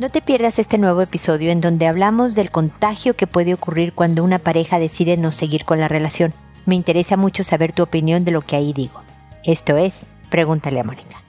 No 0.00 0.10
te 0.10 0.22
pierdas 0.22 0.60
este 0.60 0.78
nuevo 0.78 1.00
episodio 1.00 1.50
en 1.50 1.60
donde 1.60 1.88
hablamos 1.88 2.36
del 2.36 2.52
contagio 2.52 3.16
que 3.16 3.26
puede 3.26 3.52
ocurrir 3.52 3.94
cuando 3.94 4.22
una 4.22 4.38
pareja 4.38 4.78
decide 4.78 5.16
no 5.16 5.32
seguir 5.32 5.64
con 5.64 5.80
la 5.80 5.88
relación. 5.88 6.32
Me 6.66 6.76
interesa 6.76 7.16
mucho 7.16 7.42
saber 7.42 7.72
tu 7.72 7.82
opinión 7.82 8.24
de 8.24 8.30
lo 8.30 8.42
que 8.42 8.54
ahí 8.54 8.72
digo. 8.72 9.02
Esto 9.42 9.76
es, 9.76 10.06
pregúntale 10.30 10.78
a 10.78 10.84
Mónica. 10.84 11.20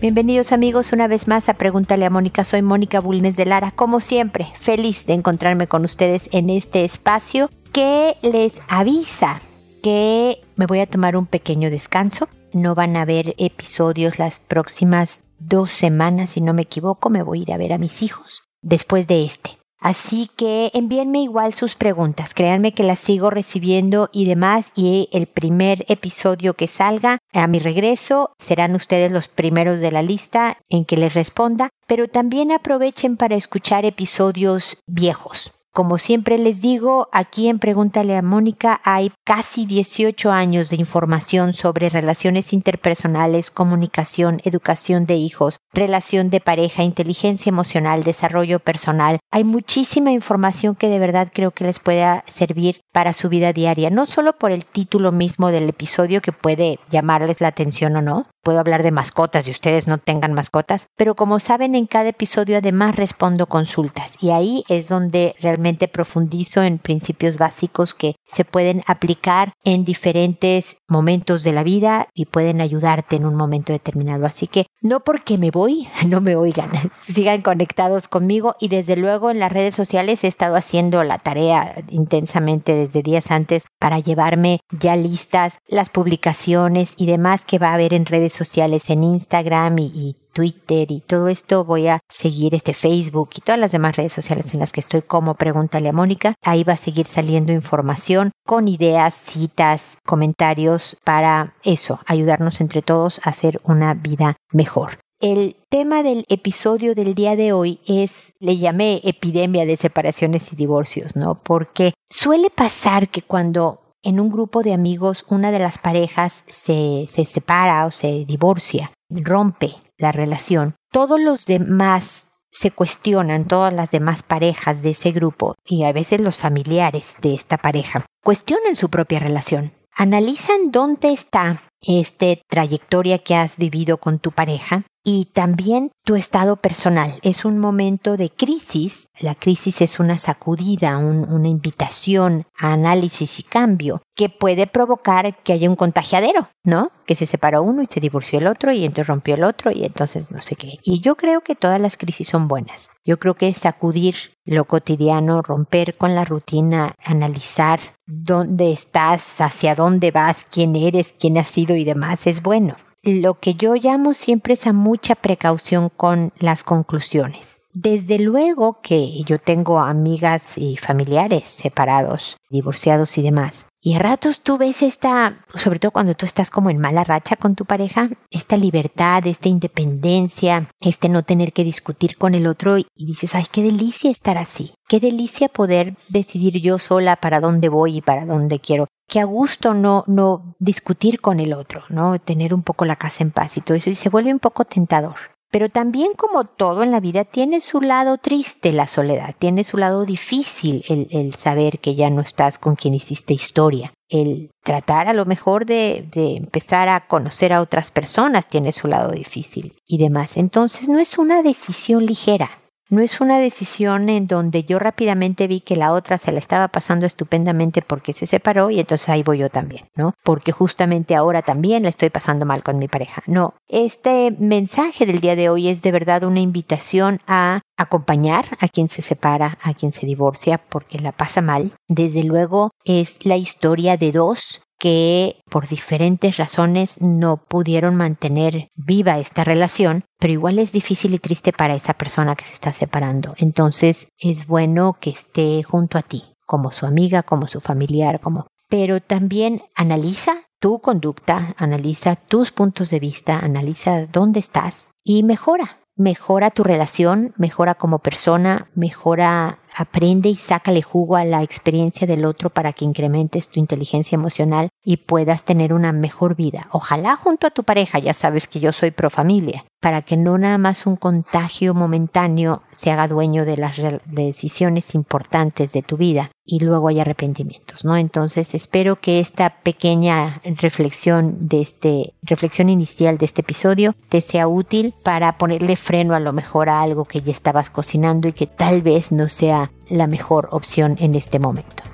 Bienvenidos 0.00 0.52
amigos 0.52 0.92
una 0.92 1.08
vez 1.08 1.26
más 1.26 1.48
a 1.48 1.54
Pregúntale 1.54 2.04
a 2.04 2.10
Mónica. 2.10 2.44
Soy 2.44 2.62
Mónica 2.62 3.00
Bulnes 3.00 3.34
de 3.34 3.46
Lara, 3.46 3.72
como 3.72 4.00
siempre, 4.00 4.46
feliz 4.60 5.06
de 5.06 5.14
encontrarme 5.14 5.66
con 5.66 5.84
ustedes 5.84 6.28
en 6.30 6.50
este 6.50 6.84
espacio 6.84 7.50
que 7.74 8.16
les 8.22 8.62
avisa 8.68 9.42
que 9.82 10.40
me 10.54 10.66
voy 10.66 10.78
a 10.78 10.86
tomar 10.86 11.16
un 11.16 11.26
pequeño 11.26 11.70
descanso. 11.70 12.28
No 12.52 12.76
van 12.76 12.96
a 12.96 13.02
haber 13.02 13.34
episodios 13.36 14.20
las 14.20 14.38
próximas 14.38 15.22
dos 15.40 15.72
semanas, 15.72 16.30
si 16.30 16.40
no 16.40 16.54
me 16.54 16.62
equivoco. 16.62 17.10
Me 17.10 17.24
voy 17.24 17.40
a 17.40 17.42
ir 17.42 17.52
a 17.52 17.56
ver 17.56 17.72
a 17.72 17.78
mis 17.78 18.00
hijos 18.02 18.44
después 18.62 19.08
de 19.08 19.24
este. 19.24 19.58
Así 19.80 20.30
que 20.36 20.70
envíenme 20.72 21.20
igual 21.20 21.52
sus 21.52 21.74
preguntas, 21.74 22.32
créanme 22.32 22.72
que 22.72 22.84
las 22.84 23.00
sigo 23.00 23.28
recibiendo 23.28 24.08
y 24.12 24.24
demás 24.24 24.70
y 24.76 25.10
el 25.12 25.26
primer 25.26 25.84
episodio 25.88 26.54
que 26.54 26.68
salga 26.68 27.18
a 27.34 27.46
mi 27.48 27.58
regreso 27.58 28.30
serán 28.38 28.76
ustedes 28.76 29.10
los 29.10 29.28
primeros 29.28 29.80
de 29.80 29.90
la 29.90 30.00
lista 30.00 30.56
en 30.70 30.86
que 30.86 30.96
les 30.96 31.12
responda, 31.12 31.68
pero 31.86 32.08
también 32.08 32.52
aprovechen 32.52 33.18
para 33.18 33.34
escuchar 33.34 33.84
episodios 33.84 34.78
viejos. 34.86 35.52
Como 35.74 35.98
siempre 35.98 36.38
les 36.38 36.60
digo, 36.60 37.08
aquí 37.10 37.48
en 37.48 37.58
Pregúntale 37.58 38.16
a 38.16 38.22
Mónica 38.22 38.80
hay 38.84 39.10
casi 39.24 39.66
18 39.66 40.30
años 40.30 40.70
de 40.70 40.76
información 40.76 41.52
sobre 41.52 41.88
relaciones 41.88 42.52
interpersonales, 42.52 43.50
comunicación, 43.50 44.40
educación 44.44 45.04
de 45.04 45.16
hijos, 45.16 45.58
relación 45.72 46.30
de 46.30 46.38
pareja, 46.38 46.84
inteligencia 46.84 47.50
emocional, 47.50 48.04
desarrollo 48.04 48.60
personal. 48.60 49.18
Hay 49.32 49.42
muchísima 49.42 50.12
información 50.12 50.76
que 50.76 50.88
de 50.88 51.00
verdad 51.00 51.32
creo 51.34 51.50
que 51.50 51.64
les 51.64 51.80
pueda 51.80 52.22
servir 52.28 52.80
para 52.92 53.12
su 53.12 53.28
vida 53.28 53.52
diaria, 53.52 53.90
no 53.90 54.06
solo 54.06 54.38
por 54.38 54.52
el 54.52 54.64
título 54.66 55.10
mismo 55.10 55.50
del 55.50 55.68
episodio 55.68 56.22
que 56.22 56.30
puede 56.30 56.78
llamarles 56.88 57.40
la 57.40 57.48
atención 57.48 57.96
o 57.96 58.00
no, 58.00 58.28
puedo 58.44 58.60
hablar 58.60 58.84
de 58.84 58.92
mascotas 58.92 59.48
y 59.48 59.50
ustedes 59.50 59.88
no 59.88 59.98
tengan 59.98 60.34
mascotas, 60.34 60.86
pero 60.96 61.16
como 61.16 61.40
saben 61.40 61.74
en 61.74 61.86
cada 61.86 62.10
episodio 62.10 62.58
además 62.58 62.94
respondo 62.94 63.46
consultas 63.46 64.16
y 64.20 64.30
ahí 64.30 64.62
es 64.68 64.88
donde 64.88 65.34
realmente 65.40 65.88
profundizo 65.88 66.62
en 66.62 66.78
principios 66.78 67.38
básicos 67.38 67.94
que 67.94 68.14
se 68.26 68.44
pueden 68.44 68.82
aplicar 68.86 69.54
en 69.64 69.84
diferentes 69.84 70.76
momentos 70.88 71.42
de 71.42 71.52
la 71.52 71.64
vida 71.64 72.08
y 72.14 72.26
pueden 72.26 72.60
ayudarte 72.60 73.16
en 73.16 73.26
un 73.26 73.34
momento 73.34 73.72
determinado. 73.72 74.26
Así 74.26 74.46
que 74.46 74.66
no 74.80 75.00
porque 75.00 75.38
me 75.38 75.50
voy, 75.50 75.88
no 76.06 76.20
me 76.20 76.36
oigan, 76.36 76.70
sigan 77.06 77.42
conectados 77.42 78.06
conmigo 78.06 78.54
y 78.60 78.68
desde 78.68 78.96
luego 78.96 79.30
en 79.30 79.40
las 79.40 79.52
redes 79.52 79.74
sociales 79.74 80.22
he 80.24 80.28
estado 80.28 80.56
haciendo 80.56 81.02
la 81.02 81.18
tarea 81.18 81.74
intensamente 81.88 82.74
desde 82.74 83.02
días 83.02 83.30
antes 83.30 83.64
para 83.78 83.98
llevarme 83.98 84.60
ya 84.70 84.96
listas 84.96 85.58
las 85.66 85.88
publicaciones 85.88 86.94
y 86.96 87.06
demás 87.06 87.44
que 87.44 87.58
va 87.58 87.70
a 87.70 87.74
haber 87.74 87.94
en 87.94 88.06
redes 88.06 88.33
sociales, 88.34 88.90
en 88.90 89.04
Instagram 89.04 89.78
y, 89.78 90.16
Twitter 90.34 90.90
y 90.90 90.98
todo 90.98 91.28
esto 91.28 91.64
voy 91.64 91.86
a 91.86 92.00
seguir 92.10 92.56
este 92.56 92.74
Facebook 92.74 93.30
y 93.36 93.40
todas 93.40 93.60
las 93.60 93.70
demás 93.70 93.94
redes 93.94 94.12
sociales 94.12 94.52
en 94.52 94.58
las 94.58 94.72
que 94.72 94.80
estoy 94.80 95.02
como 95.02 95.36
Pregúntale 95.36 95.88
a 95.88 95.92
Mónica. 95.92 96.34
Ahí 96.42 96.64
va 96.64 96.72
a 96.72 96.76
seguir 96.76 97.06
saliendo 97.06 97.52
información 97.52 98.32
con 98.44 98.66
ideas, 98.66 99.14
citas, 99.14 99.96
comentarios 100.04 100.96
para 101.04 101.54
eso, 101.62 102.00
ayudarnos 102.06 102.60
entre 102.60 102.82
todos 102.82 103.20
a 103.24 103.30
hacer 103.30 103.60
una 103.62 103.94
vida 103.94 104.34
mejor. 104.50 104.98
El 105.20 105.56
tema 105.70 106.02
del 106.02 106.24
episodio 106.28 106.94
del 106.94 107.14
día 107.14 107.36
de 107.36 107.52
hoy 107.52 107.80
es, 107.86 108.34
le 108.40 108.58
llamé 108.58 109.00
epidemia 109.04 109.64
de 109.64 109.76
separaciones 109.76 110.52
y 110.52 110.56
divorcios, 110.56 111.16
¿no? 111.16 111.34
Porque 111.36 111.94
suele 112.10 112.50
pasar 112.50 113.08
que 113.08 113.22
cuando 113.22 113.83
en 114.04 114.20
un 114.20 114.28
grupo 114.28 114.62
de 114.62 114.74
amigos 114.74 115.24
una 115.28 115.50
de 115.50 115.58
las 115.58 115.78
parejas 115.78 116.44
se, 116.46 117.06
se 117.08 117.24
separa 117.24 117.86
o 117.86 117.90
se 117.90 118.24
divorcia, 118.26 118.92
rompe 119.10 119.74
la 119.98 120.12
relación, 120.12 120.76
todos 120.92 121.20
los 121.20 121.46
demás 121.46 122.32
se 122.50 122.70
cuestionan, 122.70 123.46
todas 123.46 123.74
las 123.74 123.90
demás 123.90 124.22
parejas 124.22 124.82
de 124.82 124.90
ese 124.90 125.10
grupo 125.10 125.56
y 125.64 125.82
a 125.84 125.92
veces 125.92 126.20
los 126.20 126.36
familiares 126.36 127.16
de 127.20 127.34
esta 127.34 127.58
pareja, 127.58 128.06
cuestionan 128.22 128.76
su 128.76 128.90
propia 128.90 129.18
relación, 129.18 129.72
analizan 129.92 130.70
dónde 130.70 131.12
está 131.12 131.62
esta 131.80 132.26
trayectoria 132.48 133.18
que 133.18 133.34
has 133.34 133.56
vivido 133.56 133.98
con 133.98 134.18
tu 134.18 134.30
pareja 134.30 134.84
y 135.04 135.26
también 135.26 135.92
tu 136.02 136.16
estado 136.16 136.56
personal. 136.56 137.12
Es 137.22 137.44
un 137.44 137.58
momento 137.58 138.16
de 138.16 138.30
crisis. 138.30 139.08
La 139.20 139.34
crisis 139.34 139.82
es 139.82 140.00
una 140.00 140.16
sacudida, 140.18 140.96
una 140.98 141.48
invitación 141.48 142.46
a 142.58 142.72
análisis 142.72 143.38
y 143.38 143.42
cambio 143.42 144.02
que 144.16 144.28
puede 144.28 144.66
provocar 144.66 145.36
que 145.42 145.52
haya 145.52 145.68
un 145.68 145.76
contagiadero, 145.76 146.48
¿no? 146.62 146.90
Que 147.06 147.16
se 147.16 147.26
separó 147.26 147.62
uno 147.62 147.82
y 147.82 147.86
se 147.86 148.00
divorció 148.00 148.38
el 148.38 148.46
otro 148.46 148.72
y 148.72 148.84
entonces 148.84 149.08
rompió 149.08 149.34
el 149.34 149.44
otro 149.44 149.70
y 149.70 149.84
entonces 149.84 150.30
no 150.30 150.40
sé 150.40 150.56
qué. 150.56 150.78
Y 150.82 151.00
yo 151.00 151.16
creo 151.16 151.42
que 151.42 151.54
todas 151.54 151.80
las 151.80 151.96
crisis 151.96 152.28
son 152.28 152.48
buenas. 152.48 152.88
Yo 153.04 153.18
creo 153.18 153.34
que 153.34 153.52
sacudir 153.52 154.14
lo 154.46 154.64
cotidiano, 154.64 155.42
romper 155.42 155.96
con 155.96 156.14
la 156.14 156.24
rutina, 156.24 156.94
analizar 157.04 157.80
dónde 158.06 158.72
estás, 158.72 159.40
hacia 159.40 159.74
dónde 159.74 160.10
vas, 160.10 160.46
quién 160.50 160.76
eres, 160.76 161.14
quién 161.18 161.36
has 161.36 161.48
sido 161.48 161.76
y 161.76 161.84
demás 161.84 162.26
es 162.26 162.42
bueno 162.42 162.76
lo 163.04 163.38
que 163.38 163.54
yo 163.54 163.74
llamo 163.74 164.14
siempre 164.14 164.54
es 164.54 164.66
a 164.66 164.72
mucha 164.72 165.14
precaución 165.14 165.90
con 165.90 166.32
las 166.38 166.64
conclusiones. 166.64 167.60
Desde 167.72 168.18
luego 168.18 168.80
que 168.82 169.22
yo 169.24 169.38
tengo 169.38 169.80
amigas 169.80 170.56
y 170.56 170.76
familiares 170.76 171.48
separados, 171.48 172.36
divorciados 172.48 173.18
y 173.18 173.22
demás. 173.22 173.66
Y 173.86 173.96
a 173.96 173.98
ratos 173.98 174.40
tú 174.40 174.56
ves 174.56 174.80
esta, 174.80 175.36
sobre 175.54 175.78
todo 175.78 175.90
cuando 175.90 176.14
tú 176.14 176.24
estás 176.24 176.50
como 176.50 176.70
en 176.70 176.78
mala 176.78 177.04
racha 177.04 177.36
con 177.36 177.54
tu 177.54 177.66
pareja, 177.66 178.08
esta 178.30 178.56
libertad, 178.56 179.26
esta 179.26 179.50
independencia, 179.50 180.70
este 180.80 181.10
no 181.10 181.22
tener 181.22 181.52
que 181.52 181.64
discutir 181.64 182.16
con 182.16 182.34
el 182.34 182.46
otro 182.46 182.78
y 182.78 182.86
dices, 182.96 183.34
ay, 183.34 183.44
qué 183.52 183.62
delicia 183.62 184.10
estar 184.10 184.38
así. 184.38 184.72
Qué 184.88 185.00
delicia 185.00 185.50
poder 185.50 185.96
decidir 186.08 186.62
yo 186.62 186.78
sola 186.78 187.16
para 187.16 187.40
dónde 187.40 187.68
voy 187.68 187.98
y 187.98 188.00
para 188.00 188.24
dónde 188.24 188.58
quiero 188.58 188.86
que 189.06 189.20
a 189.20 189.24
gusto 189.24 189.74
no, 189.74 190.04
no 190.06 190.56
discutir 190.58 191.20
con 191.20 191.38
el 191.38 191.52
otro, 191.52 191.82
¿no? 191.90 192.18
Tener 192.18 192.54
un 192.54 192.62
poco 192.62 192.86
la 192.86 192.96
casa 192.96 193.22
en 193.22 193.32
paz 193.32 193.58
y 193.58 193.60
todo 193.60 193.76
eso, 193.76 193.90
y 193.90 193.94
se 193.94 194.08
vuelve 194.08 194.32
un 194.32 194.40
poco 194.40 194.64
tentador. 194.64 195.33
Pero 195.54 195.68
también 195.68 196.14
como 196.16 196.42
todo 196.42 196.82
en 196.82 196.90
la 196.90 196.98
vida 196.98 197.22
tiene 197.22 197.60
su 197.60 197.80
lado 197.80 198.18
triste 198.18 198.72
la 198.72 198.88
soledad, 198.88 199.36
tiene 199.38 199.62
su 199.62 199.76
lado 199.76 200.04
difícil 200.04 200.84
el, 200.88 201.06
el 201.12 201.32
saber 201.36 201.78
que 201.78 201.94
ya 201.94 202.10
no 202.10 202.22
estás 202.22 202.58
con 202.58 202.74
quien 202.74 202.92
hiciste 202.92 203.34
historia, 203.34 203.92
el 204.08 204.50
tratar 204.64 205.06
a 205.06 205.12
lo 205.12 205.26
mejor 205.26 205.64
de, 205.64 206.08
de 206.10 206.34
empezar 206.34 206.88
a 206.88 207.06
conocer 207.06 207.52
a 207.52 207.60
otras 207.60 207.92
personas 207.92 208.48
tiene 208.48 208.72
su 208.72 208.88
lado 208.88 209.12
difícil 209.12 209.76
y 209.86 209.98
demás. 209.98 210.38
Entonces 210.38 210.88
no 210.88 210.98
es 210.98 211.18
una 211.18 211.40
decisión 211.40 212.04
ligera, 212.04 212.50
no 212.90 213.00
es 213.00 213.20
una 213.20 213.38
decisión 213.38 214.08
en 214.08 214.26
donde 214.26 214.64
yo 214.64 214.78
rápidamente 214.78 215.46
vi 215.46 215.60
que 215.60 215.76
la 215.76 215.92
otra 215.92 216.18
se 216.18 216.32
la 216.32 216.38
estaba 216.38 216.68
pasando 216.68 217.06
estupendamente 217.06 217.82
porque 217.82 218.12
se 218.12 218.26
separó 218.26 218.70
y 218.70 218.80
entonces 218.80 219.08
ahí 219.08 219.22
voy 219.22 219.38
yo 219.38 219.50
también, 219.50 219.86
¿no? 219.96 220.14
Porque 220.22 220.52
justamente 220.52 221.14
ahora 221.14 221.42
también 221.42 221.84
la 221.84 221.88
estoy 221.88 222.10
pasando 222.10 222.46
mal 222.46 222.62
con 222.62 222.78
mi 222.78 222.88
pareja. 222.88 223.22
No, 223.26 223.54
este 223.68 224.36
mensaje 224.38 225.06
del 225.06 225.20
día 225.20 225.36
de 225.36 225.48
hoy 225.48 225.68
es 225.68 225.82
de 225.82 225.92
verdad 225.92 226.24
una 226.24 226.40
invitación 226.40 227.20
a 227.26 227.62
acompañar 227.76 228.56
a 228.60 228.68
quien 228.68 228.88
se 228.88 229.02
separa, 229.02 229.58
a 229.62 229.74
quien 229.74 229.92
se 229.92 230.06
divorcia 230.06 230.58
porque 230.58 230.98
la 230.98 231.12
pasa 231.12 231.40
mal. 231.40 231.72
Desde 231.88 232.22
luego 232.22 232.70
es 232.84 233.24
la 233.24 233.36
historia 233.36 233.96
de 233.96 234.12
dos 234.12 234.62
que 234.84 235.40
por 235.48 235.66
diferentes 235.66 236.36
razones 236.36 237.00
no 237.00 237.38
pudieron 237.38 237.96
mantener 237.96 238.68
viva 238.76 239.18
esta 239.18 239.42
relación, 239.42 240.04
pero 240.18 240.34
igual 240.34 240.58
es 240.58 240.72
difícil 240.72 241.14
y 241.14 241.18
triste 241.18 241.54
para 241.54 241.74
esa 241.74 241.94
persona 241.94 242.36
que 242.36 242.44
se 242.44 242.52
está 242.52 242.70
separando. 242.70 243.32
Entonces 243.38 244.08
es 244.18 244.46
bueno 244.46 244.98
que 245.00 245.08
esté 245.08 245.62
junto 245.62 245.96
a 245.96 246.02
ti, 246.02 246.34
como 246.44 246.70
su 246.70 246.84
amiga, 246.84 247.22
como 247.22 247.46
su 247.46 247.62
familiar, 247.62 248.20
como... 248.20 248.46
Pero 248.68 249.00
también 249.00 249.62
analiza 249.74 250.34
tu 250.60 250.80
conducta, 250.80 251.54
analiza 251.56 252.16
tus 252.16 252.52
puntos 252.52 252.90
de 252.90 253.00
vista, 253.00 253.38
analiza 253.38 254.06
dónde 254.06 254.40
estás 254.40 254.90
y 255.02 255.22
mejora. 255.22 255.80
Mejora 255.96 256.50
tu 256.50 256.62
relación, 256.62 257.32
mejora 257.38 257.74
como 257.74 258.00
persona, 258.00 258.66
mejora 258.74 259.60
aprende 259.74 260.28
y 260.28 260.36
sácale 260.36 260.82
jugo 260.82 261.16
a 261.16 261.24
la 261.24 261.42
experiencia 261.42 262.06
del 262.06 262.24
otro 262.24 262.50
para 262.50 262.72
que 262.72 262.84
incrementes 262.84 263.48
tu 263.48 263.60
inteligencia 263.60 264.16
emocional 264.16 264.68
y 264.84 264.98
puedas 264.98 265.44
tener 265.44 265.72
una 265.72 265.92
mejor 265.92 266.36
vida. 266.36 266.68
Ojalá 266.70 267.16
junto 267.16 267.46
a 267.46 267.50
tu 267.50 267.64
pareja, 267.64 267.98
ya 267.98 268.14
sabes 268.14 268.46
que 268.46 268.60
yo 268.60 268.72
soy 268.72 268.90
pro 268.90 269.10
familia, 269.10 269.64
para 269.80 270.02
que 270.02 270.16
no 270.16 270.38
nada 270.38 270.58
más 270.58 270.86
un 270.86 270.96
contagio 270.96 271.74
momentáneo 271.74 272.62
se 272.72 272.90
haga 272.90 273.08
dueño 273.08 273.44
de 273.44 273.56
las 273.56 273.76
decisiones 274.06 274.94
importantes 274.94 275.72
de 275.72 275.82
tu 275.82 275.96
vida 275.96 276.30
y 276.46 276.60
luego 276.60 276.88
hay 276.88 277.00
arrepentimientos, 277.00 277.84
¿no? 277.84 277.96
Entonces 277.96 278.54
espero 278.54 278.96
que 278.96 279.18
esta 279.18 279.62
pequeña 279.62 280.42
reflexión 280.44 281.48
de 281.48 281.62
este, 281.62 282.14
reflexión 282.22 282.68
inicial 282.68 283.16
de 283.18 283.24
este 283.24 283.40
episodio 283.40 283.94
te 284.08 284.20
sea 284.20 284.46
útil 284.46 284.94
para 285.02 285.38
ponerle 285.38 285.76
freno 285.76 286.14
a 286.14 286.20
lo 286.20 286.32
mejor 286.32 286.68
a 286.68 286.82
algo 286.82 287.06
que 287.06 287.22
ya 287.22 287.32
estabas 287.32 287.70
cocinando 287.70 288.28
y 288.28 288.32
que 288.32 288.46
tal 288.46 288.82
vez 288.82 289.10
no 289.10 289.28
sea 289.28 289.63
la 289.88 290.06
mejor 290.06 290.48
opción 290.50 290.96
en 290.98 291.14
este 291.14 291.38
momento. 291.38 291.84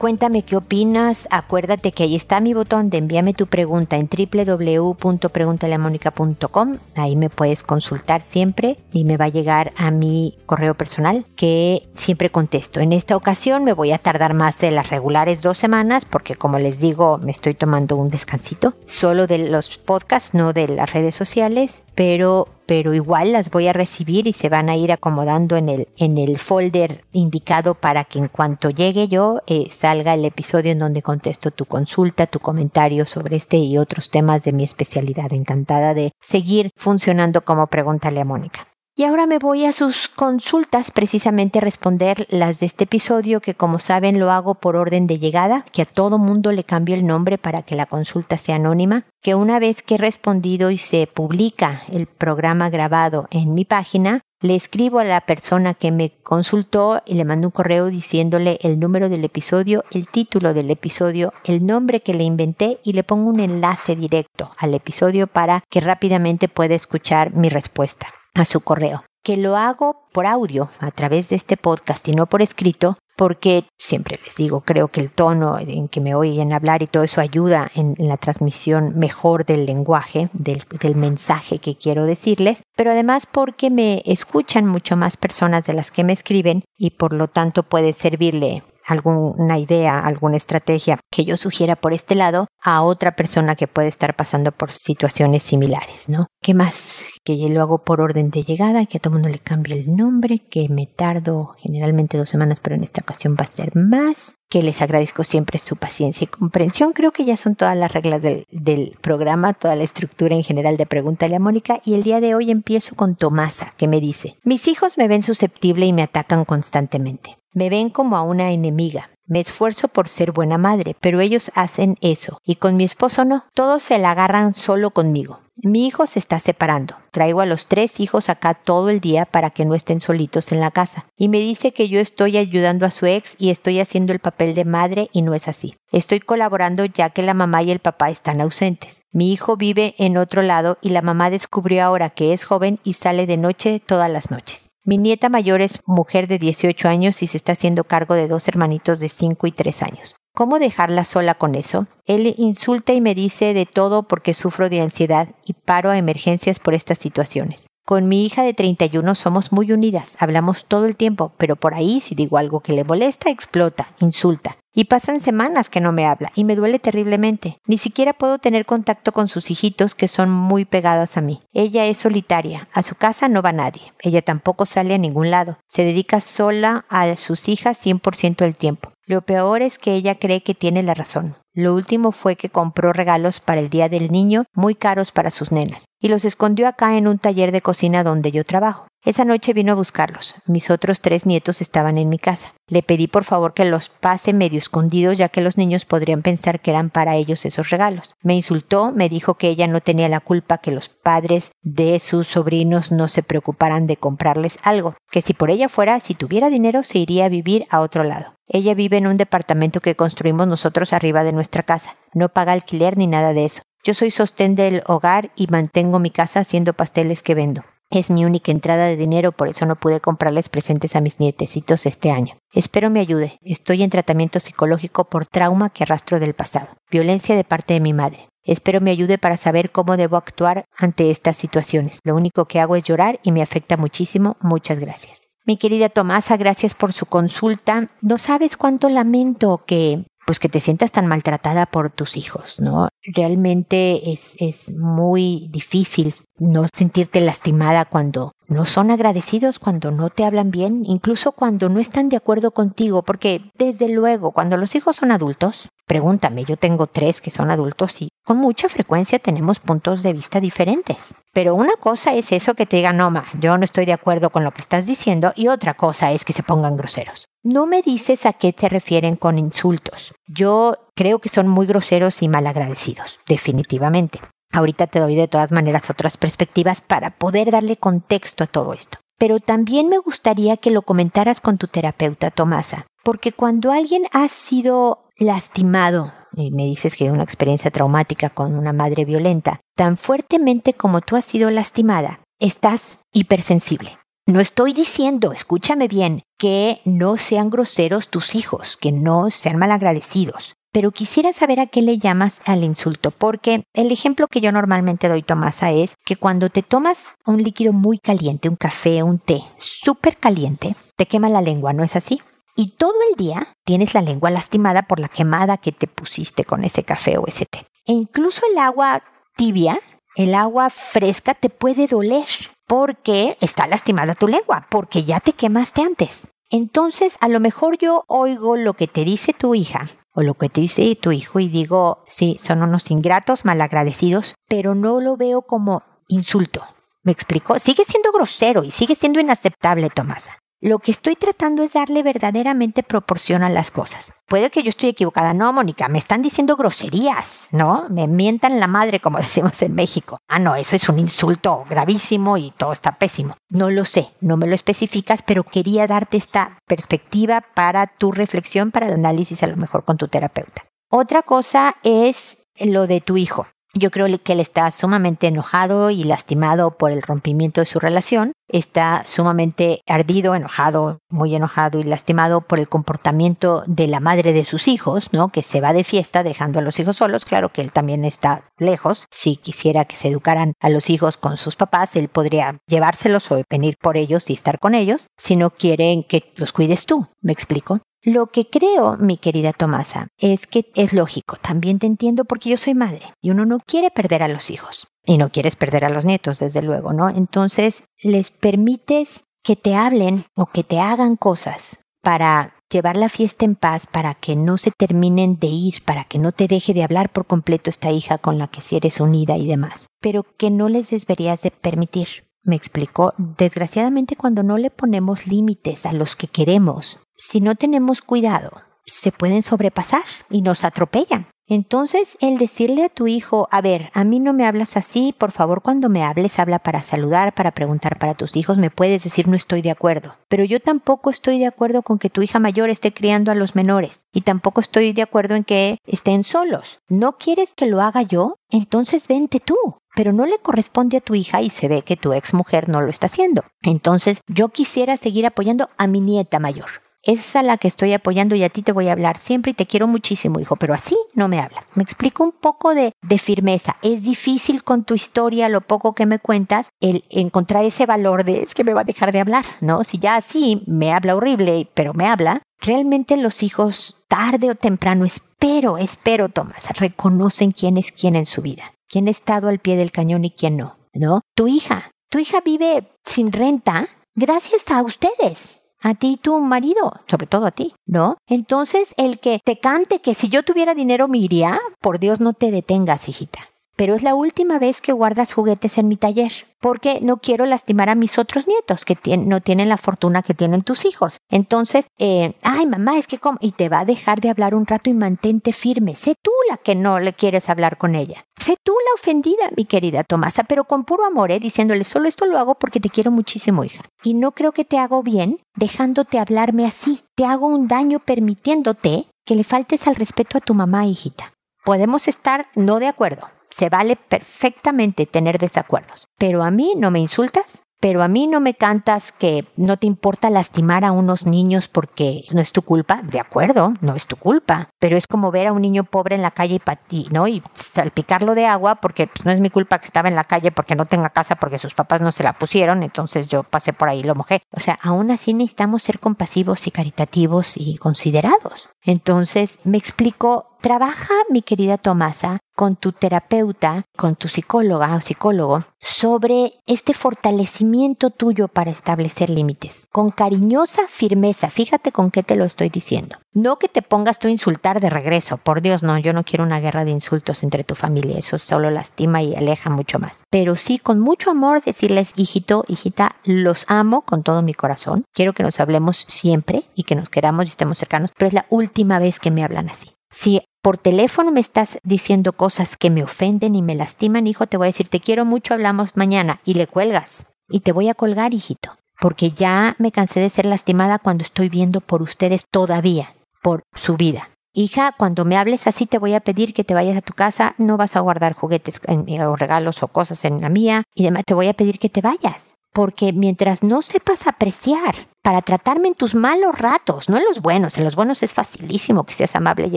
Cuéntame 0.00 0.42
qué 0.44 0.56
opinas. 0.56 1.28
Acuérdate 1.30 1.92
que 1.92 2.04
ahí 2.04 2.16
está 2.16 2.40
mi 2.40 2.54
botón 2.54 2.88
de 2.88 2.96
envíame 2.96 3.34
tu 3.34 3.46
pregunta 3.46 3.96
en 3.96 4.08
www.preguntaleamónica.com. 4.08 6.78
Ahí 6.94 7.16
me 7.16 7.28
puedes 7.28 7.62
consultar 7.62 8.22
siempre 8.22 8.78
y 8.94 9.04
me 9.04 9.18
va 9.18 9.26
a 9.26 9.28
llegar 9.28 9.74
a 9.76 9.90
mi 9.90 10.38
correo 10.46 10.74
personal 10.74 11.26
que 11.36 11.86
siempre 11.92 12.30
contesto. 12.30 12.80
En 12.80 12.94
esta 12.94 13.14
ocasión 13.14 13.62
me 13.62 13.74
voy 13.74 13.92
a 13.92 13.98
tardar 13.98 14.32
más 14.32 14.58
de 14.60 14.70
las 14.70 14.88
regulares 14.88 15.42
dos 15.42 15.58
semanas 15.58 16.06
porque 16.06 16.34
como 16.34 16.58
les 16.58 16.80
digo 16.80 17.18
me 17.18 17.30
estoy 17.30 17.52
tomando 17.52 17.96
un 17.96 18.08
descansito 18.08 18.72
solo 18.86 19.26
de 19.26 19.50
los 19.50 19.76
podcasts, 19.76 20.32
no 20.32 20.54
de 20.54 20.68
las 20.68 20.94
redes 20.94 21.14
sociales, 21.14 21.82
pero 21.94 22.48
pero 22.70 22.94
igual 22.94 23.32
las 23.32 23.50
voy 23.50 23.66
a 23.66 23.72
recibir 23.72 24.28
y 24.28 24.32
se 24.32 24.48
van 24.48 24.68
a 24.68 24.76
ir 24.76 24.92
acomodando 24.92 25.56
en 25.56 25.68
el, 25.68 25.88
en 25.96 26.18
el 26.18 26.38
folder 26.38 27.04
indicado 27.10 27.74
para 27.74 28.04
que 28.04 28.20
en 28.20 28.28
cuanto 28.28 28.70
llegue 28.70 29.08
yo 29.08 29.40
eh, 29.48 29.66
salga 29.72 30.14
el 30.14 30.24
episodio 30.24 30.70
en 30.70 30.78
donde 30.78 31.02
contesto 31.02 31.50
tu 31.50 31.64
consulta, 31.64 32.28
tu 32.28 32.38
comentario 32.38 33.06
sobre 33.06 33.34
este 33.34 33.56
y 33.56 33.76
otros 33.76 34.08
temas 34.08 34.44
de 34.44 34.52
mi 34.52 34.62
especialidad. 34.62 35.32
Encantada 35.32 35.94
de 35.94 36.12
seguir 36.20 36.70
funcionando 36.76 37.40
como 37.40 37.66
Pregúntale 37.66 38.20
a 38.20 38.24
Mónica. 38.24 38.69
Y 38.96 39.04
ahora 39.04 39.26
me 39.26 39.38
voy 39.38 39.64
a 39.64 39.72
sus 39.72 40.08
consultas, 40.08 40.90
precisamente 40.90 41.58
a 41.58 41.62
responder 41.62 42.26
las 42.28 42.60
de 42.60 42.66
este 42.66 42.84
episodio, 42.84 43.40
que 43.40 43.54
como 43.54 43.78
saben 43.78 44.18
lo 44.18 44.30
hago 44.30 44.56
por 44.56 44.76
orden 44.76 45.06
de 45.06 45.18
llegada, 45.18 45.64
que 45.72 45.82
a 45.82 45.86
todo 45.86 46.18
mundo 46.18 46.52
le 46.52 46.64
cambio 46.64 46.96
el 46.96 47.06
nombre 47.06 47.38
para 47.38 47.62
que 47.62 47.76
la 47.76 47.86
consulta 47.86 48.36
sea 48.36 48.56
anónima, 48.56 49.04
que 49.22 49.34
una 49.34 49.58
vez 49.58 49.82
que 49.82 49.94
he 49.94 49.98
respondido 49.98 50.70
y 50.70 50.76
se 50.76 51.06
publica 51.06 51.82
el 51.90 52.06
programa 52.06 52.68
grabado 52.68 53.28
en 53.30 53.54
mi 53.54 53.64
página, 53.64 54.20
le 54.42 54.56
escribo 54.56 54.98
a 54.98 55.04
la 55.04 55.20
persona 55.20 55.74
que 55.74 55.92
me 55.92 56.18
consultó 56.22 57.00
y 57.06 57.14
le 57.14 57.24
mando 57.24 57.46
un 57.46 57.52
correo 57.52 57.86
diciéndole 57.86 58.58
el 58.62 58.80
número 58.80 59.08
del 59.08 59.24
episodio, 59.24 59.84
el 59.92 60.08
título 60.08 60.52
del 60.52 60.70
episodio, 60.70 61.32
el 61.44 61.64
nombre 61.64 62.00
que 62.00 62.14
le 62.14 62.24
inventé 62.24 62.80
y 62.82 62.94
le 62.94 63.04
pongo 63.04 63.30
un 63.30 63.40
enlace 63.40 63.96
directo 63.96 64.50
al 64.58 64.74
episodio 64.74 65.26
para 65.26 65.62
que 65.70 65.80
rápidamente 65.80 66.48
pueda 66.48 66.74
escuchar 66.74 67.34
mi 67.34 67.48
respuesta 67.50 68.08
a 68.34 68.44
su 68.44 68.60
correo. 68.60 69.04
Que 69.22 69.36
lo 69.36 69.56
hago 69.56 70.08
por 70.12 70.26
audio 70.26 70.68
a 70.80 70.90
través 70.90 71.28
de 71.28 71.36
este 71.36 71.56
podcast 71.56 72.08
y 72.08 72.12
no 72.12 72.26
por 72.26 72.40
escrito, 72.40 72.96
porque 73.20 73.64
siempre 73.76 74.18
les 74.24 74.36
digo, 74.36 74.62
creo 74.62 74.88
que 74.88 75.02
el 75.02 75.10
tono 75.10 75.58
en 75.58 75.88
que 75.88 76.00
me 76.00 76.14
oyen 76.14 76.54
hablar 76.54 76.80
y 76.80 76.86
todo 76.86 77.02
eso 77.02 77.20
ayuda 77.20 77.70
en, 77.74 77.94
la 77.98 78.16
transmisión 78.16 78.98
mejor 78.98 79.44
del 79.44 79.66
lenguaje, 79.66 80.30
del, 80.32 80.64
del, 80.80 80.96
mensaje 80.96 81.58
que 81.58 81.76
quiero 81.76 82.06
decirles, 82.06 82.62
pero 82.74 82.92
además 82.92 83.26
porque 83.26 83.68
me 83.68 84.02
escuchan 84.06 84.64
mucho 84.64 84.96
más 84.96 85.18
personas 85.18 85.64
de 85.64 85.74
las 85.74 85.90
que 85.90 86.02
me 86.02 86.14
escriben 86.14 86.64
y 86.78 86.92
por 86.92 87.12
lo 87.12 87.28
tanto 87.28 87.62
puede 87.62 87.92
servirle 87.92 88.62
alguna 88.90 89.58
idea, 89.58 90.00
alguna 90.00 90.36
estrategia 90.36 90.98
que 91.10 91.24
yo 91.24 91.36
sugiera 91.36 91.76
por 91.76 91.92
este 91.92 92.14
lado 92.14 92.46
a 92.62 92.82
otra 92.82 93.16
persona 93.16 93.54
que 93.54 93.68
puede 93.68 93.88
estar 93.88 94.14
pasando 94.16 94.52
por 94.52 94.72
situaciones 94.72 95.42
similares, 95.42 96.08
¿no? 96.08 96.26
¿Qué 96.42 96.54
más? 96.54 97.02
Que 97.24 97.38
yo 97.38 97.48
lo 97.48 97.60
hago 97.60 97.84
por 97.84 98.00
orden 98.00 98.30
de 98.30 98.42
llegada, 98.42 98.86
que 98.86 98.98
a 98.98 99.00
todo 99.00 99.14
mundo 99.14 99.28
le 99.28 99.38
cambie 99.38 99.78
el 99.78 99.94
nombre, 99.94 100.38
que 100.38 100.68
me 100.68 100.86
tardo 100.86 101.54
generalmente 101.58 102.18
dos 102.18 102.28
semanas, 102.28 102.60
pero 102.60 102.76
en 102.76 102.84
esta 102.84 103.02
ocasión 103.02 103.36
va 103.38 103.44
a 103.44 103.48
ser 103.48 103.72
más, 103.76 104.36
que 104.48 104.62
les 104.62 104.82
agradezco 104.82 105.22
siempre 105.22 105.58
su 105.58 105.76
paciencia 105.76 106.24
y 106.24 106.28
comprensión. 106.28 106.92
Creo 106.92 107.12
que 107.12 107.24
ya 107.24 107.36
son 107.36 107.54
todas 107.54 107.76
las 107.76 107.92
reglas 107.92 108.20
del, 108.22 108.96
programa, 109.00 109.52
toda 109.52 109.76
la 109.76 109.84
estructura 109.84 110.34
en 110.34 110.42
general 110.42 110.76
de 110.76 110.86
Pregúntale 110.86 111.36
a 111.36 111.40
Mónica 111.40 111.80
y 111.84 111.94
el 111.94 112.02
día 112.02 112.20
de 112.20 112.34
hoy 112.34 112.50
empiezo 112.50 112.96
con 112.96 113.16
Tomasa, 113.16 113.72
que 113.76 113.88
me 113.88 114.00
dice, 114.00 114.36
mis 114.44 114.66
hijos 114.68 114.98
me 114.98 115.08
ven 115.08 115.22
susceptible 115.22 115.86
y 115.86 115.92
me 115.92 116.02
atacan 116.02 116.44
constantemente. 116.44 117.39
Me 117.52 117.68
ven 117.68 117.90
como 117.90 118.16
a 118.16 118.22
una 118.22 118.52
enemiga. 118.52 119.10
Me 119.26 119.40
esfuerzo 119.40 119.88
por 119.88 120.08
ser 120.08 120.32
buena 120.32 120.58
madre, 120.58 120.96
pero 121.00 121.20
ellos 121.20 121.52
hacen 121.54 121.96
eso. 122.00 122.40
Y 122.44 122.56
con 122.56 122.76
mi 122.76 122.84
esposo 122.84 123.24
no. 123.24 123.44
Todos 123.54 123.82
se 123.82 123.98
la 123.98 124.10
agarran 124.10 124.54
solo 124.54 124.90
conmigo. 124.90 125.38
Mi 125.62 125.86
hijo 125.86 126.06
se 126.06 126.18
está 126.18 126.40
separando. 126.40 126.96
Traigo 127.10 127.40
a 127.40 127.46
los 127.46 127.66
tres 127.66 128.00
hijos 128.00 128.28
acá 128.28 128.54
todo 128.54 128.88
el 128.88 129.00
día 129.00 129.26
para 129.26 129.50
que 129.50 129.64
no 129.64 129.74
estén 129.74 130.00
solitos 130.00 130.52
en 130.52 130.60
la 130.60 130.70
casa. 130.70 131.06
Y 131.16 131.28
me 131.28 131.38
dice 131.38 131.72
que 131.72 131.88
yo 131.88 132.00
estoy 132.00 132.38
ayudando 132.38 132.86
a 132.86 132.90
su 132.90 133.06
ex 133.06 133.36
y 133.38 133.50
estoy 133.50 133.78
haciendo 133.78 134.12
el 134.12 134.20
papel 134.20 134.54
de 134.54 134.64
madre 134.64 135.10
y 135.12 135.22
no 135.22 135.34
es 135.34 135.48
así. 135.48 135.74
Estoy 135.92 136.20
colaborando 136.20 136.84
ya 136.84 137.10
que 137.10 137.22
la 137.22 137.34
mamá 137.34 137.62
y 137.62 137.70
el 137.70 137.80
papá 137.80 138.10
están 138.10 138.40
ausentes. 138.40 139.02
Mi 139.12 139.32
hijo 139.32 139.56
vive 139.56 139.94
en 139.98 140.16
otro 140.16 140.42
lado 140.42 140.78
y 140.80 140.90
la 140.90 141.02
mamá 141.02 141.30
descubrió 141.30 141.84
ahora 141.84 142.10
que 142.10 142.32
es 142.32 142.44
joven 142.44 142.80
y 142.84 142.94
sale 142.94 143.26
de 143.26 143.36
noche 143.36 143.80
todas 143.84 144.10
las 144.10 144.30
noches. 144.30 144.69
Mi 144.82 144.96
nieta 144.96 145.28
mayor 145.28 145.60
es 145.60 145.80
mujer 145.86 146.26
de 146.26 146.38
18 146.38 146.88
años 146.88 147.22
y 147.22 147.26
se 147.26 147.36
está 147.36 147.52
haciendo 147.52 147.84
cargo 147.84 148.14
de 148.14 148.28
dos 148.28 148.48
hermanitos 148.48 148.98
de 148.98 149.10
5 149.10 149.46
y 149.46 149.52
3 149.52 149.82
años. 149.82 150.16
¿Cómo 150.34 150.58
dejarla 150.58 151.04
sola 151.04 151.34
con 151.34 151.54
eso? 151.54 151.86
Él 152.06 152.34
insulta 152.38 152.94
y 152.94 153.02
me 153.02 153.14
dice 153.14 153.52
de 153.52 153.66
todo 153.66 154.04
porque 154.08 154.32
sufro 154.32 154.70
de 154.70 154.80
ansiedad 154.80 155.28
y 155.44 155.52
paro 155.52 155.90
a 155.90 155.98
emergencias 155.98 156.60
por 156.60 156.72
estas 156.72 156.98
situaciones. 156.98 157.66
Con 157.84 158.08
mi 158.08 158.24
hija 158.24 158.42
de 158.42 158.54
31 158.54 159.14
somos 159.16 159.52
muy 159.52 159.70
unidas, 159.72 160.16
hablamos 160.18 160.64
todo 160.64 160.86
el 160.86 160.96
tiempo, 160.96 161.34
pero 161.36 161.56
por 161.56 161.74
ahí 161.74 162.00
si 162.00 162.14
digo 162.14 162.38
algo 162.38 162.60
que 162.60 162.72
le 162.72 162.84
molesta, 162.84 163.28
explota, 163.28 163.94
insulta. 164.00 164.56
Y 164.72 164.84
pasan 164.84 165.20
semanas 165.20 165.68
que 165.68 165.80
no 165.80 165.90
me 165.92 166.06
habla 166.06 166.30
y 166.34 166.44
me 166.44 166.54
duele 166.54 166.78
terriblemente. 166.78 167.58
Ni 167.66 167.76
siquiera 167.76 168.12
puedo 168.12 168.38
tener 168.38 168.66
contacto 168.66 169.12
con 169.12 169.26
sus 169.26 169.50
hijitos 169.50 169.94
que 169.94 170.06
son 170.06 170.30
muy 170.30 170.64
pegados 170.64 171.16
a 171.16 171.20
mí. 171.20 171.40
Ella 171.52 171.86
es 171.86 171.98
solitaria. 171.98 172.68
A 172.72 172.82
su 172.82 172.94
casa 172.94 173.28
no 173.28 173.42
va 173.42 173.52
nadie. 173.52 173.92
Ella 174.00 174.22
tampoco 174.22 174.66
sale 174.66 174.94
a 174.94 174.98
ningún 174.98 175.30
lado. 175.30 175.58
Se 175.68 175.82
dedica 175.82 176.20
sola 176.20 176.84
a 176.88 177.16
sus 177.16 177.48
hijas 177.48 177.84
100% 177.84 178.36
del 178.36 178.56
tiempo. 178.56 178.92
Lo 179.06 179.22
peor 179.22 179.62
es 179.62 179.78
que 179.78 179.94
ella 179.94 180.14
cree 180.18 180.42
que 180.42 180.54
tiene 180.54 180.84
la 180.84 180.94
razón. 180.94 181.36
Lo 181.52 181.74
último 181.74 182.12
fue 182.12 182.36
que 182.36 182.48
compró 182.48 182.92
regalos 182.92 183.40
para 183.40 183.60
el 183.60 183.70
Día 183.70 183.88
del 183.88 184.12
Niño 184.12 184.44
muy 184.54 184.76
caros 184.76 185.10
para 185.10 185.30
sus 185.30 185.50
nenas 185.50 185.89
y 186.00 186.08
los 186.08 186.24
escondió 186.24 186.66
acá 186.66 186.96
en 186.96 187.06
un 187.06 187.18
taller 187.18 187.52
de 187.52 187.62
cocina 187.62 188.02
donde 188.02 188.32
yo 188.32 188.44
trabajo. 188.44 188.86
Esa 189.02 189.24
noche 189.24 189.54
vino 189.54 189.72
a 189.72 189.76
buscarlos. 189.76 190.34
Mis 190.46 190.70
otros 190.70 191.00
tres 191.00 191.24
nietos 191.24 191.62
estaban 191.62 191.96
en 191.96 192.10
mi 192.10 192.18
casa. 192.18 192.52
Le 192.68 192.82
pedí 192.82 193.06
por 193.06 193.24
favor 193.24 193.54
que 193.54 193.64
los 193.64 193.88
pase 193.88 194.34
medio 194.34 194.58
escondidos 194.58 195.16
ya 195.16 195.30
que 195.30 195.40
los 195.40 195.56
niños 195.56 195.86
podrían 195.86 196.20
pensar 196.20 196.60
que 196.60 196.70
eran 196.70 196.90
para 196.90 197.16
ellos 197.16 197.46
esos 197.46 197.70
regalos. 197.70 198.12
Me 198.22 198.34
insultó, 198.34 198.92
me 198.92 199.08
dijo 199.08 199.34
que 199.34 199.48
ella 199.48 199.66
no 199.66 199.80
tenía 199.80 200.10
la 200.10 200.20
culpa 200.20 200.58
que 200.58 200.70
los 200.70 200.90
padres 200.90 201.52
de 201.62 201.98
sus 201.98 202.28
sobrinos 202.28 202.92
no 202.92 203.08
se 203.08 203.22
preocuparan 203.22 203.86
de 203.86 203.96
comprarles 203.96 204.58
algo, 204.64 204.94
que 205.10 205.22
si 205.22 205.32
por 205.32 205.50
ella 205.50 205.70
fuera, 205.70 205.98
si 206.00 206.14
tuviera 206.14 206.50
dinero, 206.50 206.82
se 206.82 206.98
iría 206.98 207.24
a 207.24 207.30
vivir 207.30 207.64
a 207.70 207.80
otro 207.80 208.04
lado. 208.04 208.34
Ella 208.48 208.74
vive 208.74 208.98
en 208.98 209.06
un 209.06 209.16
departamento 209.16 209.80
que 209.80 209.96
construimos 209.96 210.46
nosotros 210.46 210.92
arriba 210.92 211.24
de 211.24 211.32
nuestra 211.32 211.62
casa. 211.62 211.94
No 212.12 212.28
paga 212.28 212.52
alquiler 212.52 212.98
ni 212.98 213.06
nada 213.06 213.32
de 213.32 213.46
eso. 213.46 213.62
Yo 213.82 213.94
soy 213.94 214.10
sostén 214.10 214.56
del 214.56 214.82
hogar 214.86 215.32
y 215.36 215.46
mantengo 215.46 215.98
mi 215.98 216.10
casa 216.10 216.40
haciendo 216.40 216.74
pasteles 216.74 217.22
que 217.22 217.34
vendo. 217.34 217.62
Es 217.90 218.10
mi 218.10 218.26
única 218.26 218.52
entrada 218.52 218.84
de 218.84 218.96
dinero, 218.96 219.32
por 219.32 219.48
eso 219.48 219.64
no 219.64 219.74
pude 219.74 220.00
comprarles 220.00 220.50
presentes 220.50 220.94
a 220.96 221.00
mis 221.00 221.18
nietecitos 221.18 221.86
este 221.86 222.10
año. 222.10 222.36
Espero 222.52 222.90
me 222.90 223.00
ayude. 223.00 223.38
Estoy 223.40 223.82
en 223.82 223.90
tratamiento 223.90 224.38
psicológico 224.38 225.04
por 225.04 225.26
trauma 225.26 225.70
que 225.70 225.84
arrastro 225.84 226.20
del 226.20 226.34
pasado. 226.34 226.68
Violencia 226.90 227.34
de 227.34 227.42
parte 227.42 227.74
de 227.74 227.80
mi 227.80 227.94
madre. 227.94 228.28
Espero 228.44 228.82
me 228.82 228.90
ayude 228.90 229.16
para 229.16 229.38
saber 229.38 229.72
cómo 229.72 229.96
debo 229.96 230.18
actuar 230.18 230.64
ante 230.76 231.10
estas 231.10 231.38
situaciones. 231.38 232.00
Lo 232.04 232.14
único 232.14 232.44
que 232.44 232.60
hago 232.60 232.76
es 232.76 232.84
llorar 232.84 233.18
y 233.22 233.32
me 233.32 233.42
afecta 233.42 233.78
muchísimo. 233.78 234.36
Muchas 234.42 234.78
gracias. 234.78 235.28
Mi 235.46 235.56
querida 235.56 235.88
Tomasa, 235.88 236.36
gracias 236.36 236.74
por 236.74 236.92
su 236.92 237.06
consulta. 237.06 237.88
No 238.02 238.18
sabes 238.18 238.58
cuánto 238.58 238.90
lamento 238.90 239.64
que 239.66 240.04
pues 240.30 240.38
que 240.38 240.48
te 240.48 240.60
sientas 240.60 240.92
tan 240.92 241.08
maltratada 241.08 241.66
por 241.66 241.90
tus 241.90 242.16
hijos, 242.16 242.60
¿no? 242.60 242.86
Realmente 243.02 244.12
es, 244.12 244.36
es 244.38 244.70
muy 244.76 245.48
difícil 245.50 246.14
no 246.38 246.68
sentirte 246.72 247.20
lastimada 247.20 247.84
cuando 247.84 248.30
no 248.46 248.64
son 248.64 248.92
agradecidos, 248.92 249.58
cuando 249.58 249.90
no 249.90 250.08
te 250.08 250.22
hablan 250.24 250.52
bien, 250.52 250.84
incluso 250.86 251.32
cuando 251.32 251.68
no 251.68 251.80
están 251.80 252.10
de 252.10 252.16
acuerdo 252.16 252.52
contigo, 252.52 253.02
porque 253.02 253.50
desde 253.58 253.88
luego 253.88 254.30
cuando 254.30 254.56
los 254.56 254.76
hijos 254.76 254.94
son 254.94 255.10
adultos, 255.10 255.68
pregúntame, 255.90 256.44
yo 256.44 256.56
tengo 256.56 256.86
tres 256.86 257.20
que 257.20 257.32
son 257.32 257.50
adultos 257.50 258.00
y 258.00 258.10
con 258.24 258.36
mucha 258.36 258.68
frecuencia 258.68 259.18
tenemos 259.18 259.58
puntos 259.58 260.04
de 260.04 260.12
vista 260.12 260.38
diferentes. 260.38 261.16
Pero 261.32 261.56
una 261.56 261.74
cosa 261.80 262.14
es 262.14 262.30
eso 262.30 262.54
que 262.54 262.64
te 262.64 262.76
digan, 262.76 262.96
no, 262.96 263.10
ma, 263.10 263.24
yo 263.40 263.58
no 263.58 263.64
estoy 263.64 263.86
de 263.86 263.92
acuerdo 263.92 264.30
con 264.30 264.44
lo 264.44 264.52
que 264.52 264.60
estás 264.60 264.86
diciendo, 264.86 265.32
y 265.34 265.48
otra 265.48 265.74
cosa 265.74 266.12
es 266.12 266.24
que 266.24 266.32
se 266.32 266.44
pongan 266.44 266.76
groseros. 266.76 267.24
No 267.42 267.66
me 267.66 267.82
dices 267.82 268.24
a 268.24 268.32
qué 268.32 268.52
te 268.52 268.68
refieren 268.68 269.16
con 269.16 269.36
insultos. 269.36 270.14
Yo 270.28 270.76
creo 270.94 271.18
que 271.18 271.28
son 271.28 271.48
muy 271.48 271.66
groseros 271.66 272.22
y 272.22 272.28
malagradecidos, 272.28 273.18
definitivamente. 273.26 274.20
Ahorita 274.52 274.86
te 274.86 275.00
doy 275.00 275.16
de 275.16 275.26
todas 275.26 275.50
maneras 275.50 275.90
otras 275.90 276.16
perspectivas 276.16 276.82
para 276.82 277.10
poder 277.10 277.50
darle 277.50 277.76
contexto 277.76 278.44
a 278.44 278.46
todo 278.46 278.74
esto. 278.74 278.98
Pero 279.18 279.40
también 279.40 279.88
me 279.88 279.98
gustaría 279.98 280.56
que 280.56 280.70
lo 280.70 280.82
comentaras 280.82 281.40
con 281.40 281.58
tu 281.58 281.66
terapeuta, 281.66 282.30
Tomasa, 282.30 282.86
porque 283.02 283.32
cuando 283.32 283.72
alguien 283.72 284.04
ha 284.12 284.28
sido 284.28 285.09
lastimado, 285.20 286.10
y 286.34 286.50
me 286.50 286.64
dices 286.64 286.96
que 286.96 287.10
una 287.10 287.22
experiencia 287.22 287.70
traumática 287.70 288.30
con 288.30 288.56
una 288.56 288.72
madre 288.72 289.04
violenta, 289.04 289.60
tan 289.76 289.96
fuertemente 289.96 290.74
como 290.74 291.02
tú 291.02 291.14
has 291.14 291.26
sido 291.26 291.50
lastimada, 291.50 292.20
estás 292.40 293.00
hipersensible. 293.12 293.96
No 294.26 294.40
estoy 294.40 294.72
diciendo, 294.72 295.32
escúchame 295.32 295.88
bien, 295.88 296.22
que 296.38 296.80
no 296.84 297.16
sean 297.16 297.50
groseros 297.50 298.08
tus 298.08 298.34
hijos, 298.34 298.76
que 298.76 298.92
no 298.92 299.30
sean 299.30 299.58
malagradecidos. 299.58 300.54
Pero 300.72 300.92
quisiera 300.92 301.32
saber 301.32 301.58
a 301.58 301.66
qué 301.66 301.82
le 301.82 301.98
llamas 301.98 302.40
al 302.46 302.62
insulto, 302.62 303.10
porque 303.10 303.64
el 303.74 303.90
ejemplo 303.90 304.28
que 304.28 304.40
yo 304.40 304.52
normalmente 304.52 305.08
doy, 305.08 305.22
Tomasa, 305.22 305.72
es 305.72 305.96
que 306.06 306.16
cuando 306.16 306.48
te 306.48 306.62
tomas 306.62 307.16
un 307.26 307.42
líquido 307.42 307.72
muy 307.72 307.98
caliente, 307.98 308.48
un 308.48 308.56
café, 308.56 309.02
un 309.02 309.18
té 309.18 309.42
súper 309.58 310.16
caliente, 310.16 310.76
te 310.96 311.06
quema 311.06 311.28
la 311.28 311.40
lengua, 311.40 311.72
¿no 311.72 311.82
es 311.82 311.96
así? 311.96 312.22
Y 312.60 312.66
todo 312.72 312.92
el 313.08 313.16
día 313.16 313.54
tienes 313.64 313.94
la 313.94 314.02
lengua 314.02 314.30
lastimada 314.30 314.82
por 314.82 315.00
la 315.00 315.08
quemada 315.08 315.56
que 315.56 315.72
te 315.72 315.86
pusiste 315.86 316.44
con 316.44 316.62
ese 316.62 316.82
café 316.82 317.16
o 317.16 317.26
ese 317.26 317.46
té. 317.46 317.60
E 317.86 317.94
incluso 317.94 318.42
el 318.52 318.58
agua 318.58 319.02
tibia, 319.34 319.78
el 320.14 320.34
agua 320.34 320.68
fresca 320.68 321.32
te 321.32 321.48
puede 321.48 321.86
doler 321.86 322.26
porque 322.66 323.38
está 323.40 323.66
lastimada 323.66 324.14
tu 324.14 324.28
lengua, 324.28 324.66
porque 324.68 325.04
ya 325.04 325.20
te 325.20 325.32
quemaste 325.32 325.80
antes. 325.80 326.28
Entonces, 326.50 327.16
a 327.22 327.28
lo 327.28 327.40
mejor 327.40 327.78
yo 327.78 328.04
oigo 328.08 328.56
lo 328.56 328.74
que 328.74 328.88
te 328.88 329.06
dice 329.06 329.32
tu 329.32 329.54
hija 329.54 329.88
o 330.12 330.22
lo 330.22 330.34
que 330.34 330.50
te 330.50 330.60
dice 330.60 330.94
tu 330.96 331.12
hijo 331.12 331.40
y 331.40 331.48
digo, 331.48 332.02
sí, 332.06 332.36
son 332.38 332.62
unos 332.62 332.90
ingratos, 332.90 333.46
malagradecidos, 333.46 334.34
pero 334.50 334.74
no 334.74 335.00
lo 335.00 335.16
veo 335.16 335.40
como 335.40 335.82
insulto. 336.08 336.62
¿Me 337.04 337.12
explico? 337.12 337.58
Sigue 337.58 337.86
siendo 337.86 338.12
grosero 338.12 338.64
y 338.64 338.70
sigue 338.70 338.96
siendo 338.96 339.18
inaceptable, 339.18 339.88
Tomasa. 339.88 340.39
Lo 340.62 340.78
que 340.78 340.90
estoy 340.90 341.16
tratando 341.16 341.62
es 341.62 341.72
darle 341.72 342.02
verdaderamente 342.02 342.82
proporción 342.82 343.42
a 343.42 343.48
las 343.48 343.70
cosas. 343.70 344.12
Puede 344.28 344.50
que 344.50 344.62
yo 344.62 344.68
estoy 344.68 344.90
equivocada. 344.90 345.32
No, 345.32 345.54
Mónica, 345.54 345.88
me 345.88 345.96
están 345.96 346.20
diciendo 346.20 346.54
groserías, 346.54 347.48
¿no? 347.50 347.86
Me 347.88 348.06
mientan 348.06 348.60
la 348.60 348.66
madre, 348.66 349.00
como 349.00 349.16
decimos 349.18 349.62
en 349.62 349.74
México. 349.74 350.18
Ah, 350.28 350.38
no, 350.38 350.56
eso 350.56 350.76
es 350.76 350.86
un 350.90 350.98
insulto 350.98 351.64
gravísimo 351.66 352.36
y 352.36 352.50
todo 352.50 352.74
está 352.74 352.92
pésimo. 352.92 353.36
No 353.48 353.70
lo 353.70 353.86
sé, 353.86 354.10
no 354.20 354.36
me 354.36 354.46
lo 354.46 354.54
especificas, 354.54 355.22
pero 355.22 355.44
quería 355.44 355.86
darte 355.86 356.18
esta 356.18 356.58
perspectiva 356.66 357.40
para 357.40 357.86
tu 357.86 358.12
reflexión, 358.12 358.70
para 358.70 358.88
el 358.88 358.92
análisis 358.92 359.42
a 359.42 359.46
lo 359.46 359.56
mejor 359.56 359.86
con 359.86 359.96
tu 359.96 360.08
terapeuta. 360.08 360.66
Otra 360.90 361.22
cosa 361.22 361.76
es 361.84 362.48
lo 362.58 362.86
de 362.86 363.00
tu 363.00 363.16
hijo. 363.16 363.46
Yo 363.72 363.92
creo 363.92 364.06
que 364.22 364.32
él 364.32 364.40
está 364.40 364.68
sumamente 364.72 365.28
enojado 365.28 365.90
y 365.90 366.02
lastimado 366.02 366.76
por 366.76 366.90
el 366.90 367.02
rompimiento 367.02 367.60
de 367.60 367.66
su 367.66 367.78
relación. 367.78 368.32
Está 368.48 369.04
sumamente 369.06 369.80
ardido, 369.86 370.34
enojado, 370.34 370.98
muy 371.08 371.36
enojado 371.36 371.78
y 371.78 371.84
lastimado 371.84 372.40
por 372.40 372.58
el 372.58 372.68
comportamiento 372.68 373.62
de 373.66 373.86
la 373.86 374.00
madre 374.00 374.32
de 374.32 374.44
sus 374.44 374.66
hijos, 374.66 375.12
¿no? 375.12 375.28
Que 375.28 375.44
se 375.44 375.60
va 375.60 375.72
de 375.72 375.84
fiesta 375.84 376.24
dejando 376.24 376.58
a 376.58 376.62
los 376.62 376.80
hijos 376.80 376.96
solos. 376.96 377.24
Claro 377.24 377.50
que 377.50 377.60
él 377.60 377.70
también 377.70 378.04
está 378.04 378.42
lejos. 378.58 379.06
Si 379.12 379.36
quisiera 379.36 379.84
que 379.84 379.94
se 379.94 380.08
educaran 380.08 380.54
a 380.58 380.68
los 380.68 380.90
hijos 380.90 381.16
con 381.16 381.36
sus 381.36 381.54
papás, 381.54 381.94
él 381.94 382.08
podría 382.08 382.58
llevárselos 382.66 383.30
o 383.30 383.40
venir 383.48 383.76
por 383.80 383.96
ellos 383.96 384.28
y 384.30 384.32
estar 384.32 384.58
con 384.58 384.74
ellos. 384.74 385.06
Si 385.16 385.36
no 385.36 385.50
quieren 385.50 386.02
que 386.02 386.32
los 386.36 386.52
cuides 386.52 386.86
tú, 386.86 387.06
¿me 387.22 387.32
explico? 387.32 387.80
Lo 388.02 388.28
que 388.28 388.48
creo, 388.48 388.96
mi 388.96 389.18
querida 389.18 389.52
Tomasa, 389.52 390.08
es 390.18 390.46
que 390.46 390.70
es 390.74 390.94
lógico, 390.94 391.36
también 391.36 391.78
te 391.78 391.86
entiendo 391.86 392.24
porque 392.24 392.48
yo 392.48 392.56
soy 392.56 392.74
madre 392.74 393.02
y 393.20 393.30
uno 393.30 393.44
no 393.44 393.58
quiere 393.60 393.90
perder 393.90 394.22
a 394.22 394.28
los 394.28 394.50
hijos 394.50 394.88
y 395.04 395.18
no 395.18 395.30
quieres 395.30 395.54
perder 395.54 395.84
a 395.84 395.90
los 395.90 396.06
nietos, 396.06 396.38
desde 396.38 396.62
luego, 396.62 396.94
¿no? 396.94 397.10
Entonces, 397.10 397.84
les 398.02 398.30
permites 398.30 399.24
que 399.42 399.54
te 399.56 399.74
hablen 399.74 400.24
o 400.34 400.46
que 400.46 400.64
te 400.64 400.80
hagan 400.80 401.16
cosas 401.16 401.80
para 402.02 402.54
llevar 402.70 402.96
la 402.96 403.08
fiesta 403.10 403.44
en 403.44 403.54
paz, 403.54 403.86
para 403.86 404.14
que 404.14 404.36
no 404.36 404.56
se 404.56 404.70
terminen 404.70 405.38
de 405.38 405.48
ir, 405.48 405.84
para 405.84 406.04
que 406.04 406.18
no 406.18 406.32
te 406.32 406.46
deje 406.46 406.72
de 406.72 406.84
hablar 406.84 407.10
por 407.10 407.26
completo 407.26 407.68
esta 407.68 407.90
hija 407.90 408.16
con 408.16 408.38
la 408.38 408.48
que 408.48 408.62
si 408.62 408.76
eres 408.76 409.00
unida 409.00 409.36
y 409.36 409.46
demás, 409.46 409.88
pero 410.00 410.24
que 410.38 410.50
no 410.50 410.68
les 410.68 410.90
deberías 410.90 411.42
de 411.42 411.50
permitir. 411.50 412.29
Me 412.42 412.56
explicó, 412.56 413.12
desgraciadamente 413.18 414.16
cuando 414.16 414.42
no 414.42 414.56
le 414.56 414.70
ponemos 414.70 415.26
límites 415.26 415.84
a 415.84 415.92
los 415.92 416.16
que 416.16 416.26
queremos, 416.26 416.98
si 417.14 417.40
no 417.40 417.54
tenemos 417.54 418.00
cuidado, 418.00 418.50
se 418.86 419.12
pueden 419.12 419.42
sobrepasar 419.42 420.02
y 420.30 420.40
nos 420.40 420.64
atropellan. 420.64 421.26
Entonces, 421.46 422.16
el 422.20 422.38
decirle 422.38 422.84
a 422.84 422.88
tu 422.88 423.08
hijo, 423.08 423.48
a 423.50 423.60
ver, 423.60 423.90
a 423.92 424.04
mí 424.04 424.20
no 424.20 424.32
me 424.32 424.46
hablas 424.46 424.76
así, 424.76 425.12
por 425.18 425.32
favor, 425.32 425.62
cuando 425.62 425.88
me 425.88 426.04
hables, 426.04 426.38
habla 426.38 426.60
para 426.60 426.84
saludar, 426.84 427.34
para 427.34 427.50
preguntar 427.50 427.98
para 427.98 428.14
tus 428.14 428.36
hijos, 428.36 428.56
me 428.56 428.70
puedes 428.70 429.02
decir 429.02 429.26
no 429.26 429.34
estoy 429.34 429.60
de 429.60 429.72
acuerdo. 429.72 430.16
Pero 430.28 430.44
yo 430.44 430.60
tampoco 430.60 431.10
estoy 431.10 431.40
de 431.40 431.46
acuerdo 431.46 431.82
con 431.82 431.98
que 431.98 432.08
tu 432.08 432.22
hija 432.22 432.38
mayor 432.38 432.70
esté 432.70 432.92
criando 432.92 433.32
a 433.32 433.34
los 433.34 433.56
menores. 433.56 434.04
Y 434.12 434.20
tampoco 434.20 434.60
estoy 434.60 434.92
de 434.92 435.02
acuerdo 435.02 435.34
en 435.34 435.42
que 435.42 435.78
estén 435.86 436.22
solos. 436.22 436.78
¿No 436.88 437.18
quieres 437.18 437.52
que 437.52 437.66
lo 437.66 437.80
haga 437.80 438.02
yo? 438.02 438.36
Entonces 438.48 439.08
vente 439.08 439.40
tú 439.40 439.56
pero 439.94 440.12
no 440.12 440.26
le 440.26 440.38
corresponde 440.38 440.96
a 440.96 441.00
tu 441.00 441.14
hija 441.14 441.42
y 441.42 441.50
se 441.50 441.68
ve 441.68 441.82
que 441.82 441.96
tu 441.96 442.12
ex 442.12 442.34
mujer 442.34 442.68
no 442.68 442.80
lo 442.80 442.88
está 442.88 443.06
haciendo. 443.06 443.44
Entonces, 443.62 444.20
yo 444.26 444.48
quisiera 444.48 444.96
seguir 444.96 445.26
apoyando 445.26 445.68
a 445.76 445.86
mi 445.86 446.00
nieta 446.00 446.38
mayor. 446.38 446.68
Es 447.02 447.34
a 447.34 447.42
la 447.42 447.56
que 447.56 447.68
estoy 447.68 447.94
apoyando 447.94 448.34
y 448.34 448.44
a 448.44 448.50
ti 448.50 448.60
te 448.60 448.72
voy 448.72 448.88
a 448.88 448.92
hablar 448.92 449.16
siempre 449.16 449.52
y 449.52 449.54
te 449.54 449.66
quiero 449.66 449.86
muchísimo, 449.86 450.38
hijo, 450.38 450.56
pero 450.56 450.74
así 450.74 450.96
no 451.14 451.28
me 451.28 451.40
hablas. 451.40 451.64
Me 451.74 451.82
explico 451.82 452.22
un 452.22 452.32
poco 452.32 452.74
de, 452.74 452.92
de 453.00 453.18
firmeza. 453.18 453.76
Es 453.80 454.02
difícil 454.02 454.62
con 454.64 454.84
tu 454.84 454.94
historia, 454.94 455.48
lo 455.48 455.62
poco 455.62 455.94
que 455.94 456.04
me 456.04 456.18
cuentas, 456.18 456.68
el 456.80 457.02
encontrar 457.08 457.64
ese 457.64 457.86
valor 457.86 458.24
de 458.24 458.42
es 458.42 458.54
que 458.54 458.64
me 458.64 458.74
va 458.74 458.82
a 458.82 458.84
dejar 458.84 459.12
de 459.12 459.20
hablar, 459.20 459.46
¿no? 459.62 459.82
Si 459.82 459.98
ya 459.98 460.16
así 460.16 460.62
me 460.66 460.92
habla 460.92 461.16
horrible, 461.16 461.70
pero 461.72 461.94
me 461.94 462.06
habla, 462.06 462.42
realmente 462.60 463.16
los 463.16 463.42
hijos, 463.42 464.04
tarde 464.08 464.50
o 464.50 464.54
temprano, 464.54 465.06
espero, 465.06 465.78
espero, 465.78 466.28
Tomás, 466.28 466.68
reconocen 466.78 467.52
quién 467.52 467.78
es 467.78 467.92
quién 467.92 468.14
en 468.14 468.26
su 468.26 468.42
vida, 468.42 468.74
quién 468.90 469.08
ha 469.08 469.10
estado 469.10 469.48
al 469.48 469.60
pie 469.60 469.76
del 469.76 469.92
cañón 469.92 470.24
y 470.24 470.30
quién 470.30 470.56
no, 470.56 470.76
¿no? 470.92 471.22
Tu 471.34 471.48
hija, 471.48 471.90
tu 472.10 472.18
hija 472.18 472.40
vive 472.40 472.92
sin 473.04 473.32
renta 473.32 473.86
gracias 474.14 474.70
a 474.70 474.82
ustedes 474.82 475.60
a 475.82 475.94
ti 475.94 476.18
tu 476.20 476.38
marido, 476.40 476.92
sobre 477.08 477.26
todo 477.26 477.46
a 477.46 477.50
ti, 477.50 477.74
¿no? 477.86 478.18
Entonces, 478.26 478.94
el 478.96 479.18
que 479.18 479.40
te 479.42 479.58
cante 479.58 480.00
que 480.00 480.14
si 480.14 480.28
yo 480.28 480.42
tuviera 480.42 480.74
dinero 480.74 481.08
me 481.08 481.18
iría, 481.18 481.58
por 481.80 481.98
Dios 481.98 482.20
no 482.20 482.32
te 482.34 482.50
detengas, 482.50 483.08
hijita. 483.08 483.48
Pero 483.76 483.94
es 483.94 484.02
la 484.02 484.14
última 484.14 484.58
vez 484.58 484.80
que 484.80 484.92
guardas 484.92 485.32
juguetes 485.32 485.78
en 485.78 485.88
mi 485.88 485.96
taller 485.96 486.32
porque 486.60 487.00
no 487.00 487.16
quiero 487.16 487.46
lastimar 487.46 487.88
a 487.88 487.94
mis 487.94 488.18
otros 488.18 488.46
nietos 488.46 488.84
que 488.84 488.96
no 489.16 489.40
tienen 489.40 489.68
la 489.68 489.78
fortuna 489.78 490.22
que 490.22 490.34
tienen 490.34 490.62
tus 490.62 490.84
hijos. 490.84 491.16
Entonces, 491.30 491.86
eh, 491.98 492.34
ay 492.42 492.66
mamá, 492.66 492.98
es 492.98 493.06
que 493.06 493.18
como, 493.18 493.38
y 493.40 493.52
te 493.52 493.68
va 493.68 493.80
a 493.80 493.84
dejar 493.84 494.20
de 494.20 494.28
hablar 494.28 494.54
un 494.54 494.66
rato 494.66 494.90
y 494.90 494.94
mantente 494.94 495.52
firme. 495.52 495.96
Sé 495.96 496.14
tú 496.22 496.30
la 496.48 496.58
que 496.58 496.74
no 496.74 497.00
le 497.00 497.14
quieres 497.14 497.48
hablar 497.48 497.78
con 497.78 497.94
ella. 497.94 498.24
Sé 498.38 498.56
tú 498.62 498.72
la 498.72 498.94
ofendida, 498.94 499.50
mi 499.56 499.64
querida 499.64 500.04
Tomasa, 500.04 500.44
pero 500.44 500.64
con 500.64 500.84
puro 500.84 501.04
amor, 501.04 501.30
¿eh? 501.32 501.40
diciéndole, 501.40 501.84
solo 501.84 502.08
esto 502.08 502.26
lo 502.26 502.38
hago 502.38 502.56
porque 502.56 502.80
te 502.80 502.90
quiero 502.90 503.10
muchísimo, 503.10 503.64
hija. 503.64 503.84
Y 504.04 504.14
no 504.14 504.32
creo 504.32 504.52
que 504.52 504.64
te 504.64 504.78
hago 504.78 505.02
bien 505.02 505.40
dejándote 505.56 506.18
hablarme 506.18 506.66
así. 506.66 507.00
Te 507.16 507.24
hago 507.24 507.46
un 507.46 507.68
daño 507.68 508.00
permitiéndote 508.00 509.06
que 509.24 509.34
le 509.34 509.44
faltes 509.44 509.86
al 509.86 509.96
respeto 509.96 510.38
a 510.38 510.40
tu 510.40 510.54
mamá, 510.54 510.86
hijita. 510.86 511.32
Podemos 511.64 512.08
estar 512.08 512.48
no 512.54 512.78
de 512.78 512.88
acuerdo, 512.88 513.28
se 513.50 513.68
vale 513.68 513.96
perfectamente 513.96 515.06
tener 515.06 515.38
desacuerdos. 515.38 516.08
Pero 516.18 516.42
a 516.42 516.50
mí 516.50 516.74
no 516.76 516.90
me 516.90 517.00
insultas, 517.00 517.62
pero 517.80 518.02
a 518.02 518.08
mí 518.08 518.26
no 518.26 518.40
me 518.40 518.54
cantas 518.54 519.10
que 519.10 519.46
no 519.56 519.78
te 519.78 519.86
importa 519.86 520.28
lastimar 520.28 520.84
a 520.84 520.92
unos 520.92 521.24
niños 521.24 521.66
porque 521.66 522.24
no 522.30 522.42
es 522.42 522.52
tu 522.52 522.60
culpa. 522.60 523.00
De 523.02 523.18
acuerdo, 523.18 523.72
no 523.80 523.96
es 523.96 524.06
tu 524.06 524.16
culpa. 524.16 524.68
Pero 524.78 524.98
es 524.98 525.06
como 525.06 525.30
ver 525.30 525.46
a 525.46 525.52
un 525.52 525.62
niño 525.62 525.84
pobre 525.84 526.14
en 526.14 526.20
la 526.22 526.30
calle 526.30 526.60
y, 526.90 527.08
¿no? 527.10 527.26
y 527.26 527.42
salpicarlo 527.54 528.34
de 528.34 528.44
agua 528.44 528.74
porque 528.76 529.06
pues, 529.06 529.24
no 529.24 529.32
es 529.32 529.40
mi 529.40 529.48
culpa 529.48 529.78
que 529.78 529.86
estaba 529.86 530.10
en 530.10 530.14
la 530.14 530.24
calle 530.24 530.52
porque 530.52 530.76
no 530.76 530.84
tenga 530.84 531.08
casa 531.08 531.36
porque 531.36 531.58
sus 531.58 531.72
papás 531.72 532.02
no 532.02 532.12
se 532.12 532.22
la 532.22 532.34
pusieron. 532.34 532.82
Entonces 532.82 533.28
yo 533.28 533.44
pasé 533.44 533.72
por 533.72 533.88
ahí 533.88 534.00
y 534.00 534.04
lo 534.04 534.14
mojé. 534.14 534.42
O 534.50 534.60
sea, 534.60 534.78
aún 534.82 535.10
así 535.10 535.32
necesitamos 535.32 535.82
ser 535.82 536.00
compasivos 536.00 536.66
y 536.66 536.70
caritativos 536.70 537.54
y 537.56 537.78
considerados. 537.78 538.68
Entonces, 538.82 539.58
me 539.64 539.78
explico, 539.78 540.49
trabaja, 540.60 541.14
mi 541.28 541.42
querida 541.42 541.78
Tomasa, 541.78 542.38
con 542.54 542.76
tu 542.76 542.92
terapeuta, 542.92 543.84
con 543.96 544.16
tu 544.16 544.28
psicóloga 544.28 544.94
o 544.94 545.00
psicólogo, 545.00 545.64
sobre 545.80 546.52
este 546.66 546.92
fortalecimiento 546.92 548.10
tuyo 548.10 548.48
para 548.48 548.70
establecer 548.70 549.30
límites. 549.30 549.88
Con 549.90 550.10
cariñosa 550.10 550.82
firmeza, 550.86 551.48
fíjate 551.48 551.90
con 551.90 552.10
qué 552.10 552.22
te 552.22 552.36
lo 552.36 552.44
estoy 552.44 552.68
diciendo. 552.68 553.16
No 553.32 553.58
que 553.58 553.68
te 553.68 553.80
pongas 553.80 554.18
tú 554.18 554.28
a 554.28 554.32
insultar 554.32 554.80
de 554.80 554.90
regreso, 554.90 555.38
por 555.38 555.62
Dios, 555.62 555.82
no, 555.82 555.96
yo 555.98 556.12
no 556.12 556.24
quiero 556.24 556.44
una 556.44 556.60
guerra 556.60 556.84
de 556.84 556.90
insultos 556.90 557.42
entre 557.44 557.64
tu 557.64 557.74
familia, 557.74 558.18
eso 558.18 558.36
solo 558.36 558.70
lastima 558.70 559.22
y 559.22 559.34
aleja 559.34 559.70
mucho 559.70 559.98
más. 559.98 560.24
Pero 560.28 560.54
sí, 560.56 560.78
con 560.78 561.00
mucho 561.00 561.30
amor 561.30 561.62
decirles, 561.62 562.12
hijito, 562.16 562.64
hijita, 562.68 563.16
los 563.24 563.64
amo 563.68 564.02
con 564.02 564.22
todo 564.22 564.42
mi 564.42 564.52
corazón, 564.52 565.04
quiero 565.14 565.32
que 565.32 565.44
nos 565.44 565.60
hablemos 565.60 566.04
siempre 566.08 566.64
y 566.74 566.82
que 566.82 566.94
nos 566.94 567.08
queramos 567.08 567.46
y 567.46 567.48
estemos 567.48 567.78
cercanos, 567.78 568.10
pero 568.18 568.28
es 568.28 568.34
la 568.34 568.46
última 568.50 568.98
vez 568.98 569.18
que 569.18 569.30
me 569.30 569.44
hablan 569.44 569.70
así. 569.70 569.92
Si 570.10 570.42
por 570.62 570.78
teléfono 570.78 571.32
me 571.32 571.40
estás 571.40 571.78
diciendo 571.82 572.32
cosas 572.32 572.76
que 572.76 572.90
me 572.90 573.02
ofenden 573.02 573.54
y 573.54 573.62
me 573.62 573.74
lastiman, 573.74 574.26
hijo, 574.26 574.46
te 574.46 574.56
voy 574.56 574.66
a 574.66 574.72
decir, 574.72 574.88
te 574.88 575.00
quiero 575.00 575.24
mucho, 575.24 575.54
hablamos 575.54 575.90
mañana, 575.94 576.40
y 576.44 576.54
le 576.54 576.66
cuelgas. 576.66 577.26
Y 577.48 577.60
te 577.60 577.72
voy 577.72 577.88
a 577.88 577.94
colgar, 577.94 578.34
hijito, 578.34 578.72
porque 579.00 579.30
ya 579.30 579.74
me 579.78 579.92
cansé 579.92 580.20
de 580.20 580.30
ser 580.30 580.46
lastimada 580.46 580.98
cuando 580.98 581.22
estoy 581.22 581.48
viendo 581.48 581.80
por 581.80 582.02
ustedes 582.02 582.46
todavía, 582.50 583.14
por 583.42 583.62
su 583.74 583.96
vida. 583.96 584.30
Hija, 584.52 584.94
cuando 584.98 585.24
me 585.24 585.36
hables 585.36 585.66
así 585.66 585.86
te 585.86 585.98
voy 585.98 586.14
a 586.14 586.20
pedir 586.20 586.52
que 586.52 586.64
te 586.64 586.74
vayas 586.74 586.96
a 586.96 587.02
tu 587.02 587.12
casa, 587.12 587.54
no 587.56 587.76
vas 587.76 587.94
a 587.96 588.00
guardar 588.00 588.34
juguetes 588.34 588.80
o 588.88 589.36
regalos 589.36 589.82
o 589.82 589.88
cosas 589.88 590.24
en 590.24 590.40
la 590.40 590.48
mía 590.48 590.82
y 590.94 591.04
demás, 591.04 591.22
te 591.24 591.34
voy 591.34 591.46
a 591.46 591.54
pedir 591.54 591.78
que 591.78 591.88
te 591.88 592.00
vayas 592.00 592.54
porque 592.72 593.12
mientras 593.12 593.62
no 593.62 593.82
sepas 593.82 594.26
apreciar 594.26 594.94
para 595.22 595.42
tratarme 595.42 595.88
en 595.88 595.94
tus 595.94 596.14
malos 596.14 596.58
ratos, 596.58 597.08
no 597.08 597.16
en 597.16 597.24
los 597.24 597.40
buenos, 597.40 597.76
en 597.78 597.84
los 597.84 597.96
buenos 597.96 598.22
es 598.22 598.32
facilísimo 598.32 599.04
que 599.04 599.14
seas 599.14 599.36
amable 599.36 599.68
y 599.72 599.76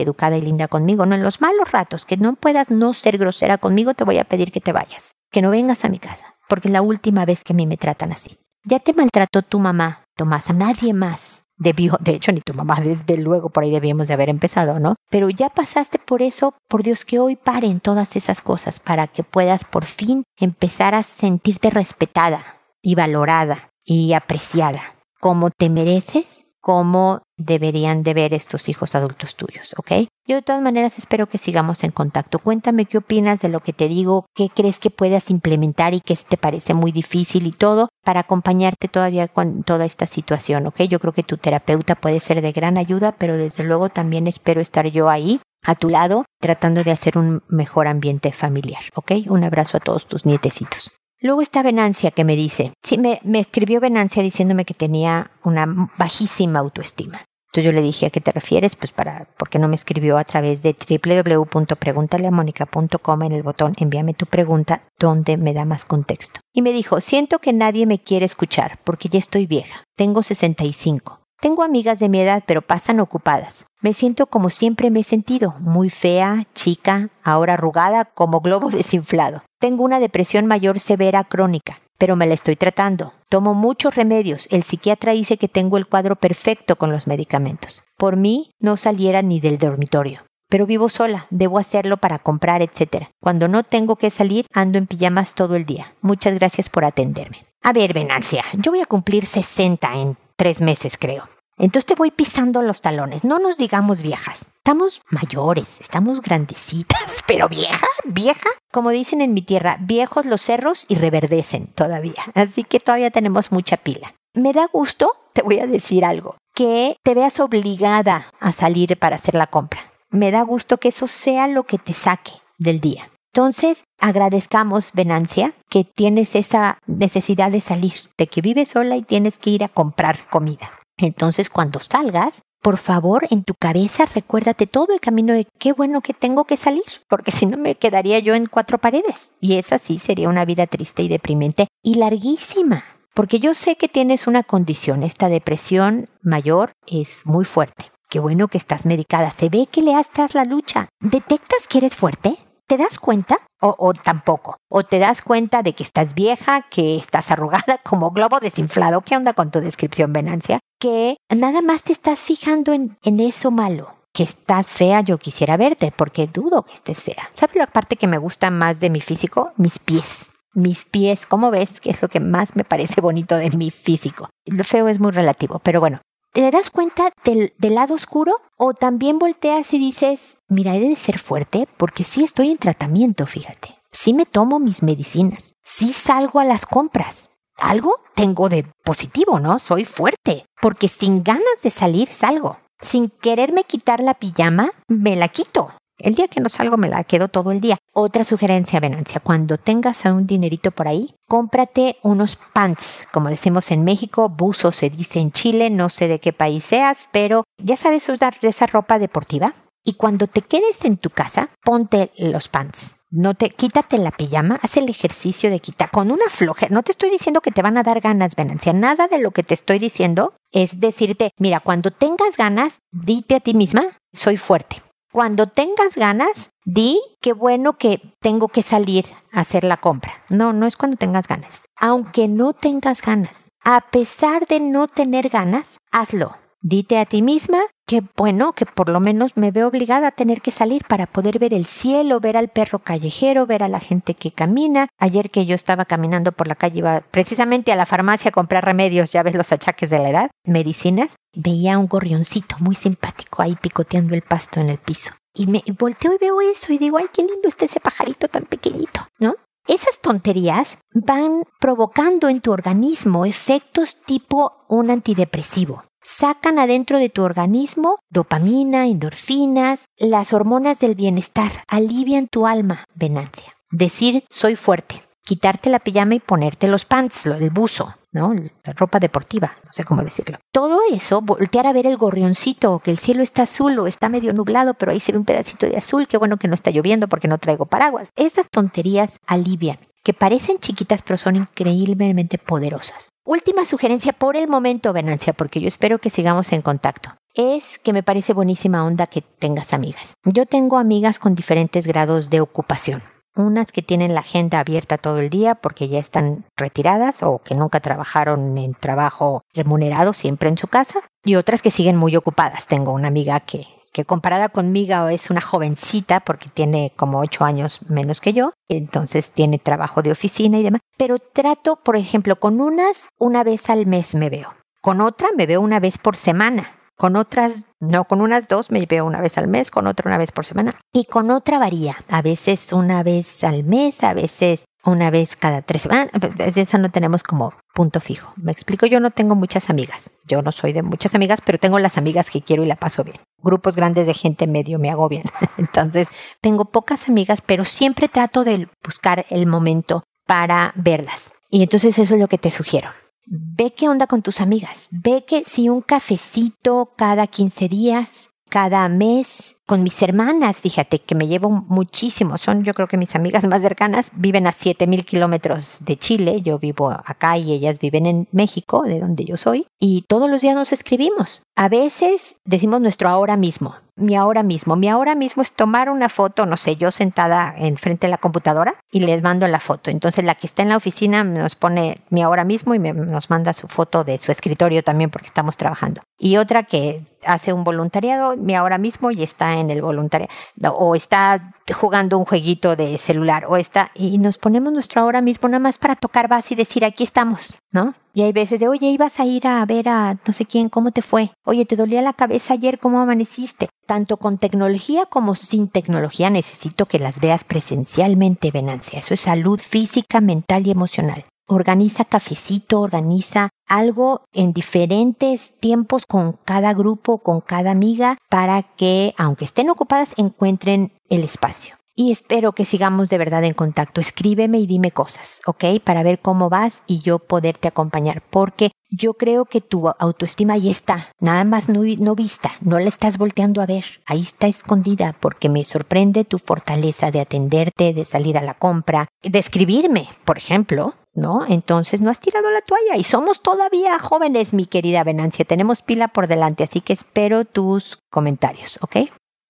educada 0.00 0.36
y 0.36 0.40
linda 0.40 0.68
conmigo, 0.68 1.06
no 1.06 1.14
en 1.14 1.22
los 1.22 1.40
malos 1.40 1.70
ratos, 1.70 2.04
que 2.04 2.16
no 2.16 2.34
puedas 2.34 2.70
no 2.70 2.92
ser 2.94 3.18
grosera 3.18 3.58
conmigo, 3.58 3.94
te 3.94 4.04
voy 4.04 4.18
a 4.18 4.24
pedir 4.24 4.52
que 4.52 4.60
te 4.60 4.72
vayas, 4.72 5.14
que 5.30 5.42
no 5.42 5.50
vengas 5.50 5.84
a 5.84 5.88
mi 5.88 5.98
casa, 5.98 6.34
porque 6.48 6.68
es 6.68 6.72
la 6.72 6.82
última 6.82 7.24
vez 7.24 7.44
que 7.44 7.52
a 7.52 7.56
mí 7.56 7.66
me 7.66 7.76
tratan 7.76 8.12
así. 8.12 8.38
Ya 8.64 8.78
te 8.78 8.94
maltrató 8.94 9.42
tu 9.42 9.58
mamá, 9.58 10.04
Tomás, 10.16 10.48
a 10.48 10.52
nadie 10.52 10.94
más. 10.94 11.42
Debió, 11.56 11.96
de 12.00 12.12
hecho, 12.12 12.32
ni 12.32 12.40
tu 12.40 12.52
mamá, 12.52 12.80
desde 12.80 13.16
luego, 13.16 13.50
por 13.50 13.62
ahí 13.62 13.70
debíamos 13.70 14.08
de 14.08 14.14
haber 14.14 14.28
empezado, 14.28 14.80
¿no? 14.80 14.96
Pero 15.08 15.30
ya 15.30 15.50
pasaste 15.50 15.98
por 15.98 16.20
eso, 16.20 16.54
por 16.68 16.82
Dios, 16.82 17.04
que 17.04 17.20
hoy 17.20 17.36
paren 17.36 17.78
todas 17.78 18.16
esas 18.16 18.42
cosas 18.42 18.80
para 18.80 19.06
que 19.06 19.22
puedas 19.22 19.64
por 19.64 19.84
fin 19.84 20.24
empezar 20.38 20.96
a 20.96 21.04
sentirte 21.04 21.70
respetada, 21.70 22.42
y 22.84 22.94
valorada 22.94 23.70
y 23.82 24.12
apreciada, 24.12 24.93
como 25.24 25.48
te 25.48 25.70
mereces, 25.70 26.48
como 26.60 27.22
deberían 27.38 28.02
de 28.02 28.12
ver 28.12 28.34
estos 28.34 28.68
hijos 28.68 28.94
adultos 28.94 29.36
tuyos, 29.36 29.74
¿ok? 29.78 30.06
Yo 30.28 30.36
de 30.36 30.42
todas 30.42 30.60
maneras 30.60 30.98
espero 30.98 31.26
que 31.30 31.38
sigamos 31.38 31.82
en 31.82 31.92
contacto. 31.92 32.38
Cuéntame 32.38 32.84
qué 32.84 32.98
opinas 32.98 33.40
de 33.40 33.48
lo 33.48 33.60
que 33.60 33.72
te 33.72 33.88
digo, 33.88 34.26
qué 34.34 34.50
crees 34.54 34.78
que 34.78 34.90
puedas 34.90 35.30
implementar 35.30 35.94
y 35.94 36.00
qué 36.00 36.14
te 36.14 36.36
parece 36.36 36.74
muy 36.74 36.92
difícil 36.92 37.46
y 37.46 37.52
todo 37.52 37.88
para 38.04 38.20
acompañarte 38.20 38.88
todavía 38.88 39.26
con 39.26 39.62
toda 39.62 39.86
esta 39.86 40.06
situación, 40.06 40.66
¿ok? 40.66 40.82
Yo 40.82 41.00
creo 41.00 41.14
que 41.14 41.22
tu 41.22 41.38
terapeuta 41.38 41.94
puede 41.94 42.20
ser 42.20 42.42
de 42.42 42.52
gran 42.52 42.76
ayuda, 42.76 43.12
pero 43.12 43.38
desde 43.38 43.64
luego 43.64 43.88
también 43.88 44.26
espero 44.26 44.60
estar 44.60 44.88
yo 44.88 45.08
ahí 45.08 45.40
a 45.64 45.74
tu 45.74 45.88
lado 45.88 46.26
tratando 46.38 46.84
de 46.84 46.90
hacer 46.90 47.16
un 47.16 47.42
mejor 47.48 47.86
ambiente 47.86 48.30
familiar, 48.30 48.82
¿ok? 48.94 49.12
Un 49.28 49.42
abrazo 49.42 49.78
a 49.78 49.80
todos 49.80 50.06
tus 50.06 50.26
nietecitos. 50.26 50.92
Luego 51.20 51.42
está 51.42 51.62
Venancia 51.62 52.10
que 52.10 52.24
me 52.24 52.34
dice, 52.36 52.72
sí, 52.82 52.98
me, 52.98 53.20
escribió 53.38 53.80
Venancia 53.80 54.22
diciéndome 54.22 54.64
que 54.64 54.72
tenía 54.74 55.30
una 55.42 55.66
bajísima 55.98 56.58
autoestima. 56.58 57.22
Entonces 57.46 57.64
yo 57.64 57.72
le 57.72 57.82
dije, 57.82 58.06
¿a 58.06 58.10
qué 58.10 58.20
te 58.20 58.32
refieres? 58.32 58.74
Pues 58.74 58.90
para, 58.90 59.28
porque 59.38 59.60
no 59.60 59.68
me 59.68 59.76
escribió 59.76 60.18
a 60.18 60.24
través 60.24 60.62
de 60.62 60.74
www.preguntaleamónica.com 60.74 63.22
en 63.22 63.32
el 63.32 63.44
botón 63.44 63.76
envíame 63.78 64.14
tu 64.14 64.26
pregunta, 64.26 64.88
donde 64.98 65.36
me 65.36 65.54
da 65.54 65.64
más 65.64 65.84
contexto. 65.84 66.40
Y 66.52 66.62
me 66.62 66.72
dijo, 66.72 67.00
siento 67.00 67.38
que 67.38 67.52
nadie 67.52 67.86
me 67.86 68.02
quiere 68.02 68.26
escuchar, 68.26 68.80
porque 68.82 69.08
ya 69.08 69.20
estoy 69.20 69.46
vieja. 69.46 69.84
Tengo 69.96 70.24
65. 70.24 71.23
Tengo 71.44 71.62
amigas 71.62 71.98
de 71.98 72.08
mi 72.08 72.20
edad, 72.20 72.42
pero 72.46 72.62
pasan 72.62 73.00
ocupadas. 73.00 73.66
Me 73.82 73.92
siento 73.92 74.28
como 74.28 74.48
siempre 74.48 74.90
me 74.90 75.00
he 75.00 75.04
sentido, 75.04 75.54
muy 75.60 75.90
fea, 75.90 76.46
chica, 76.54 77.10
ahora 77.22 77.52
arrugada, 77.52 78.06
como 78.06 78.40
globo 78.40 78.70
desinflado. 78.70 79.42
Tengo 79.60 79.84
una 79.84 80.00
depresión 80.00 80.46
mayor 80.46 80.80
severa 80.80 81.22
crónica, 81.22 81.82
pero 81.98 82.16
me 82.16 82.26
la 82.26 82.32
estoy 82.32 82.56
tratando. 82.56 83.12
Tomo 83.28 83.52
muchos 83.52 83.94
remedios. 83.94 84.48
El 84.50 84.62
psiquiatra 84.62 85.12
dice 85.12 85.36
que 85.36 85.48
tengo 85.48 85.76
el 85.76 85.86
cuadro 85.86 86.16
perfecto 86.16 86.76
con 86.76 86.90
los 86.90 87.06
medicamentos. 87.06 87.82
Por 87.98 88.16
mí 88.16 88.50
no 88.58 88.78
saliera 88.78 89.20
ni 89.20 89.38
del 89.38 89.58
dormitorio. 89.58 90.22
Pero 90.48 90.64
vivo 90.64 90.88
sola, 90.88 91.26
debo 91.28 91.58
hacerlo 91.58 91.98
para 91.98 92.18
comprar, 92.18 92.62
etc. 92.62 93.08
Cuando 93.20 93.48
no 93.48 93.64
tengo 93.64 93.96
que 93.96 94.08
salir, 94.08 94.46
ando 94.54 94.78
en 94.78 94.86
pijamas 94.86 95.34
todo 95.34 95.56
el 95.56 95.66
día. 95.66 95.92
Muchas 96.00 96.32
gracias 96.32 96.70
por 96.70 96.86
atenderme. 96.86 97.44
A 97.62 97.74
ver, 97.74 97.92
Venancia, 97.92 98.44
yo 98.54 98.72
voy 98.72 98.80
a 98.80 98.86
cumplir 98.86 99.26
60 99.26 99.94
en 99.96 100.16
tres 100.36 100.60
meses, 100.60 100.96
creo. 100.98 101.28
Entonces 101.56 101.86
te 101.86 101.94
voy 101.94 102.10
pisando 102.10 102.62
los 102.62 102.80
talones. 102.80 103.24
No 103.24 103.38
nos 103.38 103.56
digamos 103.56 104.02
viejas. 104.02 104.52
Estamos 104.56 105.02
mayores, 105.10 105.80
estamos 105.80 106.20
grandecitas. 106.20 107.00
Pero 107.26 107.48
vieja, 107.48 107.86
vieja. 108.04 108.48
Como 108.72 108.90
dicen 108.90 109.20
en 109.20 109.34
mi 109.34 109.42
tierra, 109.42 109.78
viejos 109.80 110.26
los 110.26 110.42
cerros 110.42 110.86
y 110.88 110.96
reverdecen 110.96 111.68
todavía. 111.68 112.22
Así 112.34 112.64
que 112.64 112.80
todavía 112.80 113.10
tenemos 113.10 113.52
mucha 113.52 113.76
pila. 113.76 114.14
Me 114.34 114.52
da 114.52 114.66
gusto, 114.72 115.12
te 115.32 115.42
voy 115.42 115.60
a 115.60 115.66
decir 115.66 116.04
algo, 116.04 116.36
que 116.54 116.96
te 117.04 117.14
veas 117.14 117.38
obligada 117.38 118.26
a 118.40 118.52
salir 118.52 118.98
para 118.98 119.14
hacer 119.14 119.36
la 119.36 119.46
compra. 119.46 119.80
Me 120.10 120.32
da 120.32 120.42
gusto 120.42 120.78
que 120.78 120.88
eso 120.88 121.06
sea 121.06 121.46
lo 121.46 121.62
que 121.64 121.78
te 121.78 121.94
saque 121.94 122.32
del 122.58 122.80
día. 122.80 123.08
Entonces, 123.34 123.82
agradezcamos, 123.98 124.92
Venancia, 124.92 125.54
que 125.68 125.82
tienes 125.82 126.36
esa 126.36 126.78
necesidad 126.86 127.50
de 127.50 127.60
salir, 127.60 127.94
de 128.16 128.28
que 128.28 128.40
vives 128.40 128.68
sola 128.68 128.94
y 128.94 129.02
tienes 129.02 129.38
que 129.38 129.50
ir 129.50 129.64
a 129.64 129.68
comprar 129.68 130.28
comida. 130.30 130.70
Entonces, 130.98 131.50
cuando 131.50 131.80
salgas, 131.80 132.42
por 132.62 132.78
favor, 132.78 133.26
en 133.30 133.42
tu 133.42 133.54
cabeza 133.54 134.04
recuérdate 134.14 134.68
todo 134.68 134.94
el 134.94 135.00
camino 135.00 135.32
de 135.32 135.48
qué 135.58 135.72
bueno 135.72 136.00
que 136.00 136.14
tengo 136.14 136.44
que 136.44 136.56
salir, 136.56 136.84
porque 137.08 137.32
si 137.32 137.46
no 137.46 137.56
me 137.58 137.74
quedaría 137.74 138.20
yo 138.20 138.36
en 138.36 138.46
cuatro 138.46 138.78
paredes. 138.78 139.32
Y 139.40 139.56
esa 139.56 139.80
sí 139.80 139.98
sería 139.98 140.28
una 140.28 140.44
vida 140.44 140.68
triste 140.68 141.02
y 141.02 141.08
deprimente 141.08 141.66
y 141.82 141.96
larguísima. 141.96 142.84
Porque 143.14 143.40
yo 143.40 143.54
sé 143.54 143.74
que 143.74 143.88
tienes 143.88 144.28
una 144.28 144.44
condición, 144.44 145.02
esta 145.02 145.28
depresión 145.28 146.08
mayor 146.22 146.70
es 146.86 147.18
muy 147.24 147.44
fuerte. 147.44 147.86
Qué 148.08 148.20
bueno 148.20 148.46
que 148.46 148.58
estás 148.58 148.86
medicada, 148.86 149.32
se 149.32 149.48
ve 149.48 149.66
que 149.68 149.82
le 149.82 149.98
estás 149.98 150.36
la 150.36 150.44
lucha. 150.44 150.88
¿Detectas 151.00 151.66
que 151.68 151.78
eres 151.78 151.96
fuerte? 151.96 152.38
¿Te 152.74 152.82
das 152.82 152.98
cuenta? 152.98 153.38
O, 153.60 153.94
tampoco. 153.94 154.56
O 154.68 154.82
te 154.82 154.98
das 154.98 155.22
cuenta 155.22 155.62
de 155.62 155.74
que 155.74 155.84
estás 155.84 156.12
vieja, 156.12 156.62
que 156.62 156.96
estás 156.96 157.30
arrugada 157.30 157.78
como 157.84 158.10
globo 158.10 158.40
desinflado. 158.40 159.00
¿Qué 159.00 159.16
onda 159.16 159.32
con 159.32 159.52
tu 159.52 159.60
descripción, 159.60 160.12
Venancia? 160.12 160.58
Que 160.80 161.16
nada 161.32 161.62
más 161.62 161.84
te 161.84 161.92
estás 161.92 162.18
fijando 162.18 162.72
en, 162.72 162.98
en 163.04 163.20
eso 163.20 163.52
malo. 163.52 163.94
Que 164.12 164.24
estás 164.24 164.66
fea, 164.66 165.02
yo 165.02 165.18
quisiera 165.18 165.56
verte, 165.56 165.92
porque 165.96 166.26
dudo 166.26 166.64
que 166.64 166.74
estés 166.74 167.00
fea. 167.00 167.30
¿Sabes 167.32 167.54
la 167.54 167.68
parte 167.68 167.94
que 167.94 168.08
me 168.08 168.18
gusta 168.18 168.50
más 168.50 168.80
de 168.80 168.90
mi 168.90 169.00
físico? 169.00 169.52
Mis 169.56 169.78
pies 169.78 170.32
mis 170.56 170.84
pies, 170.84 171.26
¿cómo 171.26 171.50
ves? 171.50 171.80
Que 171.80 171.90
es 171.90 172.00
lo 172.00 172.08
que 172.08 172.20
más 172.20 172.54
me 172.54 172.62
parece 172.62 173.00
bonito 173.00 173.36
de 173.36 173.50
mi 173.50 173.72
físico. 173.72 174.30
Lo 174.46 174.62
feo 174.62 174.86
es 174.86 175.00
muy 175.00 175.10
relativo, 175.10 175.58
pero 175.58 175.80
bueno, 175.80 176.00
¿Te 176.34 176.50
das 176.50 176.68
cuenta 176.68 177.12
del, 177.24 177.54
lado 177.60 177.94
oscuro? 177.94 178.32
¿O 178.56 178.74
también 178.74 179.20
volteas 179.20 179.72
y 179.72 179.78
dices, 179.78 180.38
mira, 180.48 180.74
he 180.74 180.80
de 180.80 180.96
ser 180.96 181.20
fuerte 181.20 181.68
porque 181.76 182.02
sí 182.02 182.24
estoy 182.24 182.50
en 182.50 182.58
tratamiento, 182.58 183.24
fíjate. 183.24 183.78
Sí 183.92 184.14
me 184.14 184.26
tomo 184.26 184.58
mis 184.58 184.82
medicinas. 184.82 185.54
Sí 185.62 185.92
salgo 185.92 186.40
a 186.40 186.44
las 186.44 186.66
compras. 186.66 187.30
Algo 187.56 188.00
tengo 188.16 188.48
de 188.48 188.66
positivo, 188.82 189.38
¿no? 189.38 189.60
Soy 189.60 189.84
fuerte. 189.84 190.44
Porque 190.60 190.88
sin 190.88 191.22
ganas 191.22 191.62
de 191.62 191.70
salir 191.70 192.12
salgo. 192.12 192.58
Sin 192.80 193.10
quererme 193.10 193.62
quitar 193.62 194.00
la 194.00 194.14
pijama, 194.14 194.72
me 194.88 195.14
la 195.14 195.28
quito. 195.28 195.70
El 195.98 196.16
día 196.16 196.26
que 196.28 196.40
no 196.40 196.48
salgo 196.48 196.76
me 196.76 196.88
la 196.88 197.04
quedo 197.04 197.28
todo 197.28 197.52
el 197.52 197.60
día. 197.60 197.78
Otra 197.92 198.24
sugerencia, 198.24 198.80
Venancia, 198.80 199.20
cuando 199.20 199.58
tengas 199.58 200.04
un 200.06 200.26
dinerito 200.26 200.72
por 200.72 200.88
ahí, 200.88 201.14
cómprate 201.28 201.96
unos 202.02 202.36
pants, 202.52 203.06
como 203.12 203.28
decimos 203.28 203.70
en 203.70 203.84
México, 203.84 204.28
buzo 204.28 204.72
se 204.72 204.90
dice 204.90 205.20
en 205.20 205.30
Chile, 205.30 205.70
no 205.70 205.88
sé 205.88 206.08
de 206.08 206.18
qué 206.18 206.32
país 206.32 206.64
seas, 206.64 207.08
pero 207.12 207.44
ya 207.62 207.76
sabes 207.76 208.08
usar 208.08 208.34
esa 208.42 208.66
ropa 208.66 208.98
deportiva. 208.98 209.54
Y 209.84 209.94
cuando 209.94 210.26
te 210.26 210.40
quedes 210.42 210.84
en 210.84 210.96
tu 210.96 211.10
casa, 211.10 211.50
ponte 211.62 212.10
los 212.16 212.48
pants. 212.48 212.96
No 213.10 213.34
te 213.34 213.50
quítate 213.50 213.98
la 213.98 214.10
pijama, 214.10 214.58
haz 214.62 214.78
el 214.78 214.88
ejercicio 214.88 215.50
de 215.50 215.60
quitar 215.60 215.90
con 215.90 216.10
una 216.10 216.24
flojera. 216.30 216.74
No 216.74 216.82
te 216.82 216.90
estoy 216.90 217.10
diciendo 217.10 217.42
que 217.42 217.52
te 217.52 217.62
van 217.62 217.76
a 217.76 217.82
dar 217.84 218.00
ganas, 218.00 218.34
Venancia. 218.34 218.72
Nada 218.72 219.06
de 219.06 219.18
lo 219.18 219.30
que 219.30 219.44
te 219.44 219.54
estoy 219.54 219.78
diciendo 219.78 220.32
es 220.52 220.80
decirte, 220.80 221.30
mira, 221.38 221.60
cuando 221.60 221.90
tengas 221.92 222.36
ganas, 222.36 222.78
dite 222.90 223.36
a 223.36 223.40
ti 223.40 223.54
misma, 223.54 223.84
soy 224.12 224.36
fuerte. 224.36 224.83
Cuando 225.14 225.46
tengas 225.46 225.94
ganas, 225.94 226.50
di 226.64 227.00
qué 227.20 227.34
bueno 227.34 227.78
que 227.78 228.00
tengo 228.20 228.48
que 228.48 228.64
salir 228.64 229.04
a 229.30 229.42
hacer 229.42 229.62
la 229.62 229.76
compra. 229.76 230.12
No, 230.28 230.52
no 230.52 230.66
es 230.66 230.76
cuando 230.76 230.96
tengas 230.96 231.28
ganas. 231.28 231.66
Aunque 231.78 232.26
no 232.26 232.52
tengas 232.52 233.00
ganas, 233.00 233.48
a 233.62 233.82
pesar 233.92 234.48
de 234.48 234.58
no 234.58 234.88
tener 234.88 235.28
ganas, 235.28 235.78
hazlo. 235.92 236.36
Dite 236.62 236.98
a 236.98 237.04
ti 237.04 237.22
misma, 237.22 237.60
qué 237.86 238.02
bueno 238.16 238.52
que 238.52 238.66
por 238.66 238.88
lo 238.88 239.00
menos 239.00 239.36
me 239.36 239.50
veo 239.50 239.68
obligada 239.68 240.08
a 240.08 240.12
tener 240.12 240.40
que 240.40 240.50
salir 240.50 240.84
para 240.88 241.06
poder 241.06 241.38
ver 241.38 241.54
el 241.54 241.66
cielo, 241.66 242.20
ver 242.20 242.36
al 242.36 242.48
perro 242.48 242.78
callejero, 242.78 243.46
ver 243.46 243.62
a 243.62 243.68
la 243.68 243.80
gente 243.80 244.14
que 244.14 244.30
camina. 244.30 244.88
Ayer 244.98 245.30
que 245.30 245.46
yo 245.46 245.54
estaba 245.54 245.84
caminando 245.84 246.32
por 246.32 246.48
la 246.48 246.54
calle, 246.54 246.78
iba 246.78 247.00
precisamente 247.10 247.72
a 247.72 247.76
la 247.76 247.86
farmacia 247.86 248.30
a 248.30 248.32
comprar 248.32 248.64
remedios, 248.64 249.12
ya 249.12 249.22
ves 249.22 249.34
los 249.34 249.52
achaques 249.52 249.90
de 249.90 249.98
la 249.98 250.10
edad, 250.10 250.30
medicinas, 250.44 251.16
veía 251.34 251.78
un 251.78 251.86
gorrioncito 251.86 252.56
muy 252.60 252.74
simpático 252.74 253.42
ahí 253.42 253.56
picoteando 253.56 254.14
el 254.14 254.22
pasto 254.22 254.60
en 254.60 254.70
el 254.70 254.78
piso. 254.78 255.12
Y 255.34 255.46
me 255.46 255.62
volteo 255.78 256.12
y 256.14 256.18
veo 256.18 256.40
eso 256.40 256.72
y 256.72 256.78
digo, 256.78 256.98
ay, 256.98 257.06
qué 257.12 257.22
lindo 257.22 257.48
está 257.48 257.64
ese 257.64 257.80
pajarito 257.80 258.28
tan 258.28 258.44
pequeñito, 258.44 259.06
¿no? 259.18 259.34
Esas 259.66 260.00
tonterías 260.00 260.78
van 260.92 261.42
provocando 261.58 262.28
en 262.28 262.40
tu 262.40 262.52
organismo 262.52 263.24
efectos 263.24 264.02
tipo 264.04 264.66
un 264.68 264.90
antidepresivo 264.90 265.82
sacan 266.04 266.58
adentro 266.58 266.98
de 266.98 267.08
tu 267.08 267.22
organismo 267.22 267.98
dopamina, 268.10 268.86
endorfinas, 268.86 269.86
las 269.98 270.32
hormonas 270.32 270.78
del 270.78 270.94
bienestar, 270.94 271.50
alivian 271.66 272.28
tu 272.28 272.46
alma, 272.46 272.84
Venancia. 272.94 273.56
Decir 273.70 274.24
soy 274.28 274.54
fuerte, 274.54 275.02
quitarte 275.24 275.70
la 275.70 275.80
pijama 275.80 276.14
y 276.14 276.20
ponerte 276.20 276.68
los 276.68 276.84
pants, 276.84 277.26
el 277.26 277.50
buzo, 277.50 277.96
¿no? 278.12 278.34
La 278.62 278.72
ropa 278.72 279.00
deportiva, 279.00 279.56
no 279.64 279.72
sé 279.72 279.82
cómo 279.82 280.04
decirlo. 280.04 280.38
Todo 280.52 280.80
eso, 280.92 281.22
voltear 281.22 281.66
a 281.66 281.72
ver 281.72 281.86
el 281.86 281.96
gorrioncito, 281.96 282.78
que 282.78 282.92
el 282.92 282.98
cielo 282.98 283.22
está 283.22 283.42
azul 283.42 283.76
o 283.78 283.86
está 283.86 284.08
medio 284.08 284.32
nublado, 284.32 284.74
pero 284.74 284.92
ahí 284.92 285.00
se 285.00 285.12
ve 285.12 285.18
un 285.18 285.24
pedacito 285.24 285.66
de 285.66 285.76
azul, 285.76 286.06
qué 286.06 286.18
bueno 286.18 286.36
que 286.36 286.46
no 286.46 286.54
está 286.54 286.70
lloviendo 286.70 287.08
porque 287.08 287.28
no 287.28 287.38
traigo 287.38 287.66
paraguas. 287.66 288.10
Esas 288.14 288.48
tonterías 288.50 289.18
alivian 289.26 289.78
que 290.04 290.12
parecen 290.12 290.58
chiquitas 290.58 291.02
pero 291.02 291.18
son 291.18 291.36
increíblemente 291.36 292.38
poderosas. 292.38 293.08
Última 293.24 293.64
sugerencia 293.64 294.12
por 294.12 294.36
el 294.36 294.48
momento, 294.48 294.92
Venancia, 294.92 295.32
porque 295.32 295.60
yo 295.60 295.66
espero 295.66 295.98
que 295.98 296.10
sigamos 296.10 296.52
en 296.52 296.62
contacto. 296.62 297.16
Es 297.34 297.78
que 297.78 297.92
me 297.92 298.02
parece 298.02 298.34
buenísima 298.34 298.84
onda 298.84 299.06
que 299.06 299.22
tengas 299.22 299.72
amigas. 299.72 300.14
Yo 300.24 300.46
tengo 300.46 300.78
amigas 300.78 301.18
con 301.18 301.34
diferentes 301.34 301.86
grados 301.86 302.30
de 302.30 302.40
ocupación. 302.40 303.02
Unas 303.34 303.72
que 303.72 303.82
tienen 303.82 304.14
la 304.14 304.20
agenda 304.20 304.60
abierta 304.60 304.98
todo 304.98 305.18
el 305.18 305.30
día 305.30 305.56
porque 305.56 305.88
ya 305.88 305.98
están 305.98 306.44
retiradas 306.56 307.24
o 307.24 307.40
que 307.42 307.56
nunca 307.56 307.80
trabajaron 307.80 308.56
en 308.58 308.74
trabajo 308.74 309.42
remunerado 309.52 310.12
siempre 310.12 310.48
en 310.48 310.58
su 310.58 310.68
casa. 310.68 311.00
Y 311.24 311.34
otras 311.34 311.60
que 311.60 311.72
siguen 311.72 311.96
muy 311.96 312.14
ocupadas. 312.14 312.68
Tengo 312.68 312.92
una 312.92 313.08
amiga 313.08 313.40
que 313.40 313.66
que 313.94 314.04
comparada 314.04 314.48
conmigo 314.48 315.08
es 315.08 315.30
una 315.30 315.40
jovencita 315.40 316.20
porque 316.20 316.50
tiene 316.50 316.92
como 316.96 317.20
ocho 317.20 317.44
años 317.44 317.78
menos 317.88 318.20
que 318.20 318.32
yo, 318.32 318.52
entonces 318.68 319.30
tiene 319.30 319.58
trabajo 319.58 320.02
de 320.02 320.10
oficina 320.10 320.58
y 320.58 320.64
demás, 320.64 320.80
pero 320.98 321.20
trato, 321.20 321.76
por 321.76 321.96
ejemplo, 321.96 322.36
con 322.36 322.60
unas 322.60 323.08
una 323.18 323.44
vez 323.44 323.70
al 323.70 323.86
mes 323.86 324.16
me 324.16 324.28
veo, 324.28 324.52
con 324.82 325.00
otra 325.00 325.28
me 325.36 325.46
veo 325.46 325.60
una 325.60 325.78
vez 325.78 325.96
por 325.96 326.16
semana, 326.16 326.76
con 326.96 327.14
otras, 327.14 327.66
no, 327.78 328.04
con 328.04 328.20
unas 328.20 328.48
dos 328.48 328.72
me 328.72 328.84
veo 328.84 329.04
una 329.04 329.20
vez 329.20 329.38
al 329.38 329.46
mes, 329.46 329.70
con 329.70 329.86
otra 329.86 330.08
una 330.08 330.18
vez 330.18 330.32
por 330.32 330.44
semana. 330.44 330.74
Y 330.92 331.06
con 331.06 331.30
otra 331.30 331.58
varía. 331.58 331.96
A 332.08 332.22
veces 332.22 332.72
una 332.72 333.02
vez 333.02 333.42
al 333.42 333.64
mes, 333.64 334.04
a 334.04 334.14
veces 334.14 334.64
una 334.84 335.10
vez 335.10 335.36
cada 335.36 335.62
tres 335.62 335.82
semanas. 335.82 336.10
Esa 336.54 336.78
no 336.78 336.90
tenemos 336.90 337.22
como 337.22 337.52
punto 337.74 338.00
fijo. 338.00 338.32
Me 338.36 338.52
explico, 338.52 338.86
yo 338.86 339.00
no 339.00 339.10
tengo 339.10 339.34
muchas 339.34 339.70
amigas. 339.70 340.12
Yo 340.26 340.42
no 340.42 340.52
soy 340.52 340.72
de 340.72 340.82
muchas 340.82 341.14
amigas, 341.14 341.40
pero 341.44 341.58
tengo 341.58 341.78
las 341.78 341.98
amigas 341.98 342.30
que 342.30 342.42
quiero 342.42 342.62
y 342.62 342.66
la 342.66 342.76
paso 342.76 343.04
bien. 343.04 343.16
Grupos 343.42 343.76
grandes 343.76 344.06
de 344.06 344.14
gente 344.14 344.46
medio 344.46 344.78
me 344.78 344.90
hago 344.90 345.08
bien. 345.08 345.24
Entonces, 345.58 346.08
tengo 346.40 346.66
pocas 346.66 347.08
amigas, 347.08 347.40
pero 347.40 347.64
siempre 347.64 348.08
trato 348.08 348.44
de 348.44 348.68
buscar 348.82 349.26
el 349.30 349.46
momento 349.46 350.04
para 350.26 350.72
verlas. 350.76 351.34
Y 351.50 351.62
entonces 351.62 351.98
eso 351.98 352.14
es 352.14 352.20
lo 352.20 352.26
que 352.26 352.38
te 352.38 352.50
sugiero 352.50 352.90
ve 353.26 353.72
qué 353.76 353.88
onda 353.88 354.06
con 354.06 354.22
tus 354.22 354.40
amigas. 354.40 354.88
Ve 354.90 355.24
que 355.26 355.44
si 355.44 355.68
un 355.68 355.80
cafecito 355.80 356.92
cada 356.96 357.26
15 357.26 357.68
días, 357.68 358.30
cada 358.48 358.88
mes, 358.88 359.56
con 359.66 359.82
mis 359.82 360.00
hermanas, 360.02 360.56
fíjate 360.56 361.00
que 361.00 361.14
me 361.14 361.26
llevo 361.26 361.50
muchísimo. 361.50 362.38
Son, 362.38 362.64
yo 362.64 362.72
creo 362.74 362.88
que 362.88 362.96
mis 362.96 363.14
amigas 363.14 363.44
más 363.48 363.62
cercanas 363.62 364.10
viven 364.14 364.46
a 364.46 364.52
7000 364.52 365.04
kilómetros 365.04 365.78
de 365.80 365.96
Chile. 365.96 366.42
Yo 366.42 366.58
vivo 366.58 366.90
acá 366.90 367.36
y 367.36 367.52
ellas 367.52 367.78
viven 367.78 368.06
en 368.06 368.28
México, 368.32 368.82
de 368.82 369.00
donde 369.00 369.24
yo 369.24 369.36
soy. 369.36 369.66
Y 369.80 370.04
todos 370.08 370.30
los 370.30 370.42
días 370.42 370.54
nos 370.54 370.72
escribimos. 370.72 371.42
A 371.56 371.68
veces 371.68 372.36
decimos 372.44 372.80
nuestro 372.80 373.08
ahora 373.08 373.36
mismo 373.36 373.76
mi 373.96 374.16
ahora 374.16 374.42
mismo. 374.42 374.76
Mi 374.76 374.88
ahora 374.88 375.14
mismo 375.14 375.42
es 375.42 375.52
tomar 375.52 375.88
una 375.88 376.08
foto, 376.08 376.46
no 376.46 376.56
sé, 376.56 376.76
yo 376.76 376.90
sentada 376.90 377.54
enfrente 377.56 378.06
de 378.06 378.10
la 378.10 378.18
computadora 378.18 378.74
y 378.90 379.00
les 379.00 379.22
mando 379.22 379.46
la 379.46 379.60
foto. 379.60 379.90
Entonces 379.90 380.24
la 380.24 380.34
que 380.34 380.46
está 380.46 380.62
en 380.62 380.70
la 380.70 380.76
oficina 380.76 381.22
nos 381.24 381.54
pone 381.54 381.98
mi 382.10 382.22
ahora 382.22 382.44
mismo 382.44 382.74
y 382.74 382.78
nos 382.78 383.30
manda 383.30 383.52
su 383.54 383.68
foto 383.68 384.04
de 384.04 384.18
su 384.18 384.32
escritorio 384.32 384.82
también 384.82 385.10
porque 385.10 385.26
estamos 385.26 385.56
trabajando. 385.56 386.02
Y 386.24 386.38
otra 386.38 386.62
que 386.62 387.02
hace 387.26 387.52
un 387.52 387.64
voluntariado, 387.64 388.34
ahora 388.56 388.78
mismo 388.78 389.10
y 389.10 389.22
está 389.22 389.58
en 389.58 389.68
el 389.68 389.82
voluntariado 389.82 390.32
o 390.72 390.94
está 390.94 391.52
jugando 391.70 392.16
un 392.16 392.24
jueguito 392.24 392.76
de 392.76 392.96
celular 392.96 393.44
o 393.46 393.58
está 393.58 393.90
y 393.94 394.16
nos 394.16 394.38
ponemos 394.38 394.72
nuestro 394.72 395.02
ahora 395.02 395.20
mismo 395.20 395.50
nada 395.50 395.58
más 395.58 395.76
para 395.76 395.96
tocar 395.96 396.26
base 396.26 396.54
y 396.54 396.56
decir 396.56 396.82
aquí 396.82 397.04
estamos, 397.04 397.52
¿no? 397.72 397.92
Y 398.14 398.22
hay 398.22 398.32
veces 398.32 398.58
de, 398.58 398.68
oye, 398.68 398.86
ibas 398.86 399.20
a 399.20 399.26
ir 399.26 399.46
a 399.46 399.66
ver 399.66 399.86
a 399.90 400.14
no 400.26 400.32
sé 400.32 400.46
quién, 400.46 400.70
¿cómo 400.70 400.92
te 400.92 401.02
fue? 401.02 401.30
Oye, 401.44 401.66
¿te 401.66 401.76
dolía 401.76 402.00
la 402.00 402.14
cabeza 402.14 402.54
ayer? 402.54 402.78
¿Cómo 402.78 403.00
amaneciste? 403.00 403.68
Tanto 403.86 404.16
con 404.16 404.38
tecnología 404.38 405.04
como 405.04 405.34
sin 405.34 405.68
tecnología 405.68 406.30
necesito 406.30 406.86
que 406.86 406.98
las 406.98 407.20
veas 407.20 407.44
presencialmente, 407.44 408.50
Venancia. 408.50 409.00
Eso 409.00 409.12
es 409.12 409.20
salud 409.20 409.60
física, 409.60 410.22
mental 410.22 410.66
y 410.66 410.70
emocional. 410.70 411.26
Organiza 411.46 412.06
cafecito, 412.06 412.80
organiza 412.80 413.50
algo 413.68 414.24
en 414.32 414.52
diferentes 414.52 415.58
tiempos 415.60 416.04
con 416.06 416.38
cada 416.44 416.74
grupo, 416.74 417.18
con 417.18 417.40
cada 417.40 417.70
amiga, 417.70 418.18
para 418.28 418.62
que, 418.62 419.14
aunque 419.18 419.44
estén 419.44 419.70
ocupadas, 419.70 420.14
encuentren 420.16 420.92
el 421.08 421.22
espacio 421.24 421.76
y 421.96 422.10
espero 422.10 422.52
que 422.52 422.64
sigamos 422.64 423.08
de 423.08 423.18
verdad 423.18 423.44
en 423.44 423.54
contacto. 423.54 424.00
Escríbeme 424.00 424.58
y 424.58 424.66
dime 424.66 424.90
cosas, 424.90 425.40
¿ok? 425.46 425.64
Para 425.82 426.02
ver 426.02 426.20
cómo 426.20 426.50
vas 426.50 426.82
y 426.86 427.00
yo 427.00 427.18
poderte 427.18 427.68
acompañar, 427.68 428.22
porque 428.30 428.72
yo 428.90 429.14
creo 429.14 429.44
que 429.44 429.60
tu 429.60 429.88
autoestima 429.88 430.54
ahí 430.54 430.70
está, 430.70 431.08
nada 431.20 431.44
más 431.44 431.68
no, 431.68 431.82
no 431.98 432.14
vista, 432.14 432.52
no 432.60 432.78
la 432.78 432.88
estás 432.88 433.18
volteando 433.18 433.60
a 433.60 433.66
ver, 433.66 433.84
ahí 434.06 434.20
está 434.20 434.46
escondida, 434.46 435.16
porque 435.18 435.48
me 435.48 435.64
sorprende 435.64 436.24
tu 436.24 436.38
fortaleza 436.38 437.10
de 437.10 437.20
atenderte, 437.20 437.92
de 437.92 438.04
salir 438.04 438.38
a 438.38 438.42
la 438.42 438.54
compra, 438.54 439.08
de 439.22 439.38
escribirme, 439.38 440.08
por 440.24 440.38
ejemplo, 440.38 440.94
¿no? 441.14 441.46
Entonces 441.48 442.00
no 442.00 442.10
has 442.10 442.20
tirado 442.20 442.50
la 442.50 442.60
toalla 442.60 442.96
y 442.96 443.04
somos 443.04 443.42
todavía 443.42 443.98
jóvenes, 443.98 444.52
mi 444.52 444.66
querida 444.66 445.04
Venancia, 445.04 445.44
tenemos 445.44 445.82
pila 445.82 446.08
por 446.08 446.26
delante, 446.26 446.64
así 446.64 446.80
que 446.80 446.92
espero 446.92 447.44
tus 447.44 447.98
comentarios, 448.10 448.78
¿ok? 448.82 448.96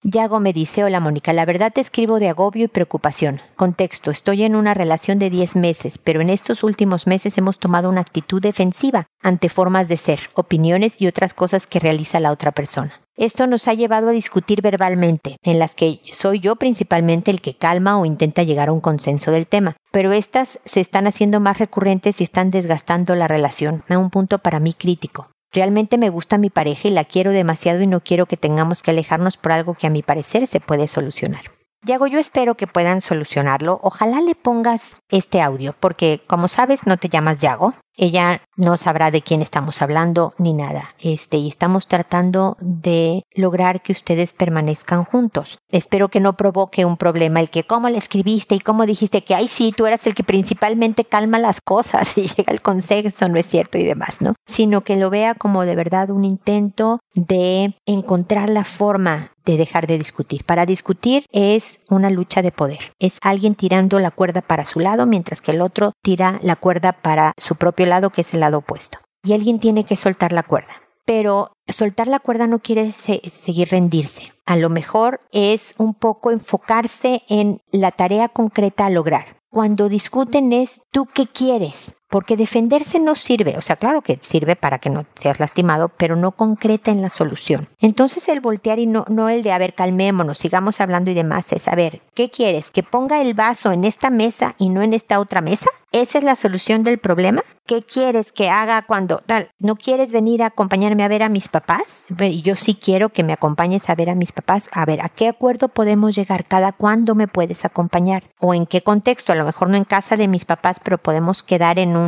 Yago 0.06 0.38
me 0.38 0.52
dice, 0.52 0.84
hola 0.84 1.00
Mónica, 1.00 1.32
la 1.32 1.46
verdad 1.46 1.72
te 1.72 1.80
escribo 1.80 2.18
de 2.18 2.28
agobio 2.28 2.66
y 2.66 2.68
preocupación. 2.68 3.40
Contexto, 3.56 4.10
estoy 4.10 4.42
en 4.42 4.54
una 4.54 4.74
relación 4.74 5.18
de 5.18 5.30
10 5.30 5.56
meses, 5.56 5.96
pero 5.96 6.20
en 6.20 6.28
estos 6.28 6.62
últimos 6.62 7.06
meses 7.06 7.38
hemos 7.38 7.58
tomado 7.58 7.88
una 7.88 8.02
actitud 8.02 8.42
defensiva 8.42 9.06
ante 9.22 9.48
formas 9.48 9.88
de 9.88 9.96
ser, 9.96 10.20
opiniones 10.34 11.00
y 11.00 11.06
otras 11.06 11.32
cosas 11.32 11.66
que 11.66 11.80
realiza 11.80 12.20
la 12.20 12.32
otra 12.32 12.52
persona. 12.52 12.92
Esto 13.16 13.46
nos 13.46 13.66
ha 13.66 13.72
llevado 13.72 14.10
a 14.10 14.12
discutir 14.12 14.60
verbalmente, 14.60 15.38
en 15.42 15.58
las 15.58 15.74
que 15.74 16.00
soy 16.12 16.38
yo 16.38 16.56
principalmente 16.56 17.30
el 17.30 17.40
que 17.40 17.56
calma 17.56 17.98
o 17.98 18.04
intenta 18.04 18.42
llegar 18.42 18.68
a 18.68 18.72
un 18.72 18.80
consenso 18.80 19.30
del 19.30 19.46
tema, 19.46 19.74
pero 19.90 20.12
estas 20.12 20.60
se 20.66 20.80
están 20.80 21.06
haciendo 21.06 21.40
más 21.40 21.56
recurrentes 21.56 22.20
y 22.20 22.24
están 22.24 22.50
desgastando 22.50 23.14
la 23.14 23.26
relación, 23.26 23.84
a 23.88 23.96
un 23.96 24.10
punto 24.10 24.38
para 24.40 24.60
mí 24.60 24.74
crítico. 24.74 25.30
Realmente 25.54 25.98
me 25.98 26.10
gusta 26.10 26.36
mi 26.36 26.50
pareja 26.50 26.88
y 26.88 26.90
la 26.90 27.04
quiero 27.04 27.30
demasiado 27.30 27.80
y 27.80 27.86
no 27.86 28.00
quiero 28.00 28.26
que 28.26 28.36
tengamos 28.36 28.82
que 28.82 28.90
alejarnos 28.90 29.36
por 29.36 29.52
algo 29.52 29.74
que 29.74 29.86
a 29.86 29.90
mi 29.90 30.02
parecer 30.02 30.48
se 30.48 30.58
puede 30.58 30.88
solucionar. 30.88 31.42
Yago, 31.86 32.08
yo 32.08 32.18
espero 32.18 32.56
que 32.56 32.66
puedan 32.66 33.00
solucionarlo. 33.00 33.78
Ojalá 33.82 34.20
le 34.20 34.34
pongas 34.34 34.98
este 35.10 35.40
audio, 35.40 35.72
porque 35.78 36.20
como 36.26 36.48
sabes, 36.48 36.88
no 36.88 36.96
te 36.96 37.08
llamas 37.08 37.40
Yago. 37.40 37.72
Ella 37.96 38.42
no 38.56 38.76
sabrá 38.76 39.10
de 39.10 39.22
quién 39.22 39.42
estamos 39.42 39.82
hablando 39.82 40.34
ni 40.38 40.52
nada. 40.52 40.94
Este, 41.00 41.36
y 41.36 41.48
estamos 41.48 41.86
tratando 41.86 42.56
de 42.60 43.24
lograr 43.34 43.82
que 43.82 43.92
ustedes 43.92 44.32
permanezcan 44.32 45.04
juntos. 45.04 45.58
Espero 45.70 46.08
que 46.08 46.20
no 46.20 46.36
provoque 46.36 46.84
un 46.84 46.96
problema 46.96 47.40
el 47.40 47.50
que 47.50 47.64
cómo 47.64 47.88
le 47.88 47.98
escribiste 47.98 48.54
y 48.54 48.60
cómo 48.60 48.86
dijiste 48.86 49.22
que 49.22 49.34
ay 49.34 49.48
sí, 49.48 49.72
tú 49.76 49.86
eras 49.86 50.06
el 50.06 50.14
que 50.14 50.24
principalmente 50.24 51.04
calma 51.04 51.38
las 51.38 51.60
cosas 51.60 52.12
y 52.18 52.28
llega 52.28 52.52
el 52.52 52.62
consenso, 52.62 53.28
no 53.28 53.38
es 53.38 53.46
cierto 53.46 53.78
y 53.78 53.84
demás, 53.84 54.20
¿no? 54.20 54.34
Sino 54.46 54.82
que 54.82 54.96
lo 54.96 55.10
vea 55.10 55.34
como 55.34 55.64
de 55.64 55.76
verdad 55.76 56.10
un 56.10 56.24
intento 56.24 57.00
de 57.14 57.74
encontrar 57.86 58.50
la 58.50 58.64
forma 58.64 59.30
de 59.44 59.56
dejar 59.56 59.86
de 59.86 59.98
discutir. 59.98 60.44
Para 60.44 60.66
discutir 60.66 61.26
es 61.30 61.80
una 61.88 62.10
lucha 62.10 62.42
de 62.42 62.52
poder. 62.52 62.78
Es 62.98 63.18
alguien 63.22 63.54
tirando 63.54 63.98
la 64.00 64.10
cuerda 64.10 64.40
para 64.40 64.64
su 64.64 64.80
lado 64.80 65.06
mientras 65.06 65.40
que 65.40 65.52
el 65.52 65.60
otro 65.60 65.92
tira 66.02 66.38
la 66.42 66.56
cuerda 66.56 66.92
para 66.92 67.32
su 67.36 67.56
propio 67.56 67.83
lado, 67.86 68.10
que 68.10 68.22
es 68.22 68.34
el 68.34 68.40
lado 68.40 68.58
opuesto. 68.58 68.98
Y 69.22 69.32
alguien 69.32 69.58
tiene 69.58 69.84
que 69.84 69.96
soltar 69.96 70.32
la 70.32 70.42
cuerda. 70.42 70.74
Pero 71.06 71.52
soltar 71.68 72.08
la 72.08 72.18
cuerda 72.18 72.46
no 72.46 72.60
quiere 72.60 72.90
seguir 72.92 73.68
rendirse. 73.68 74.32
A 74.46 74.56
lo 74.56 74.70
mejor 74.70 75.20
es 75.32 75.74
un 75.78 75.94
poco 75.94 76.30
enfocarse 76.30 77.22
en 77.28 77.60
la 77.70 77.90
tarea 77.90 78.28
concreta 78.28 78.86
a 78.86 78.90
lograr. 78.90 79.36
Cuando 79.50 79.88
discuten 79.88 80.52
es 80.52 80.82
tú 80.90 81.06
qué 81.06 81.26
quieres, 81.26 81.94
porque 82.14 82.36
defenderse 82.36 83.00
no 83.00 83.16
sirve, 83.16 83.56
o 83.58 83.60
sea, 83.60 83.74
claro 83.74 84.00
que 84.00 84.20
sirve 84.22 84.54
para 84.54 84.78
que 84.78 84.88
no 84.88 85.04
seas 85.16 85.40
lastimado, 85.40 85.88
pero 85.88 86.14
no 86.14 86.30
concreta 86.30 86.92
en 86.92 87.02
la 87.02 87.10
solución. 87.10 87.66
Entonces 87.80 88.28
el 88.28 88.40
voltear 88.40 88.78
y 88.78 88.86
no, 88.86 89.04
no 89.08 89.28
el 89.28 89.42
de, 89.42 89.50
a 89.50 89.58
ver, 89.58 89.74
calmémonos, 89.74 90.38
sigamos 90.38 90.80
hablando 90.80 91.10
y 91.10 91.14
demás, 91.14 91.52
es, 91.52 91.66
a 91.66 91.74
ver, 91.74 92.02
¿qué 92.14 92.30
quieres? 92.30 92.70
¿Que 92.70 92.84
ponga 92.84 93.20
el 93.20 93.34
vaso 93.34 93.72
en 93.72 93.82
esta 93.82 94.10
mesa 94.10 94.54
y 94.58 94.68
no 94.68 94.82
en 94.82 94.94
esta 94.94 95.18
otra 95.18 95.40
mesa? 95.40 95.70
¿Esa 95.90 96.18
es 96.18 96.24
la 96.24 96.36
solución 96.36 96.84
del 96.84 96.98
problema? 96.98 97.42
¿Qué 97.66 97.82
quieres 97.82 98.30
que 98.30 98.50
haga 98.50 98.82
cuando? 98.82 99.22
¿No 99.60 99.76
quieres 99.76 100.12
venir 100.12 100.42
a 100.42 100.46
acompañarme 100.46 101.04
a 101.04 101.08
ver 101.08 101.22
a 101.22 101.28
mis 101.28 101.48
papás? 101.48 102.08
Yo 102.42 102.56
sí 102.56 102.74
quiero 102.74 103.10
que 103.10 103.22
me 103.22 103.32
acompañes 103.32 103.88
a 103.88 103.94
ver 103.94 104.10
a 104.10 104.16
mis 104.16 104.32
papás. 104.32 104.68
A 104.72 104.84
ver, 104.84 105.00
¿a 105.00 105.08
qué 105.08 105.28
acuerdo 105.28 105.68
podemos 105.68 106.14
llegar? 106.14 106.46
¿Cada 106.46 106.72
cuándo 106.72 107.14
me 107.14 107.28
puedes 107.28 107.64
acompañar? 107.64 108.24
¿O 108.38 108.54
en 108.54 108.66
qué 108.66 108.82
contexto? 108.82 109.32
A 109.32 109.36
lo 109.36 109.44
mejor 109.44 109.70
no 109.70 109.76
en 109.76 109.84
casa 109.84 110.16
de 110.16 110.28
mis 110.28 110.44
papás, 110.44 110.78
pero 110.82 110.98
podemos 110.98 111.42
quedar 111.44 111.78
en 111.78 111.96
un 111.96 112.03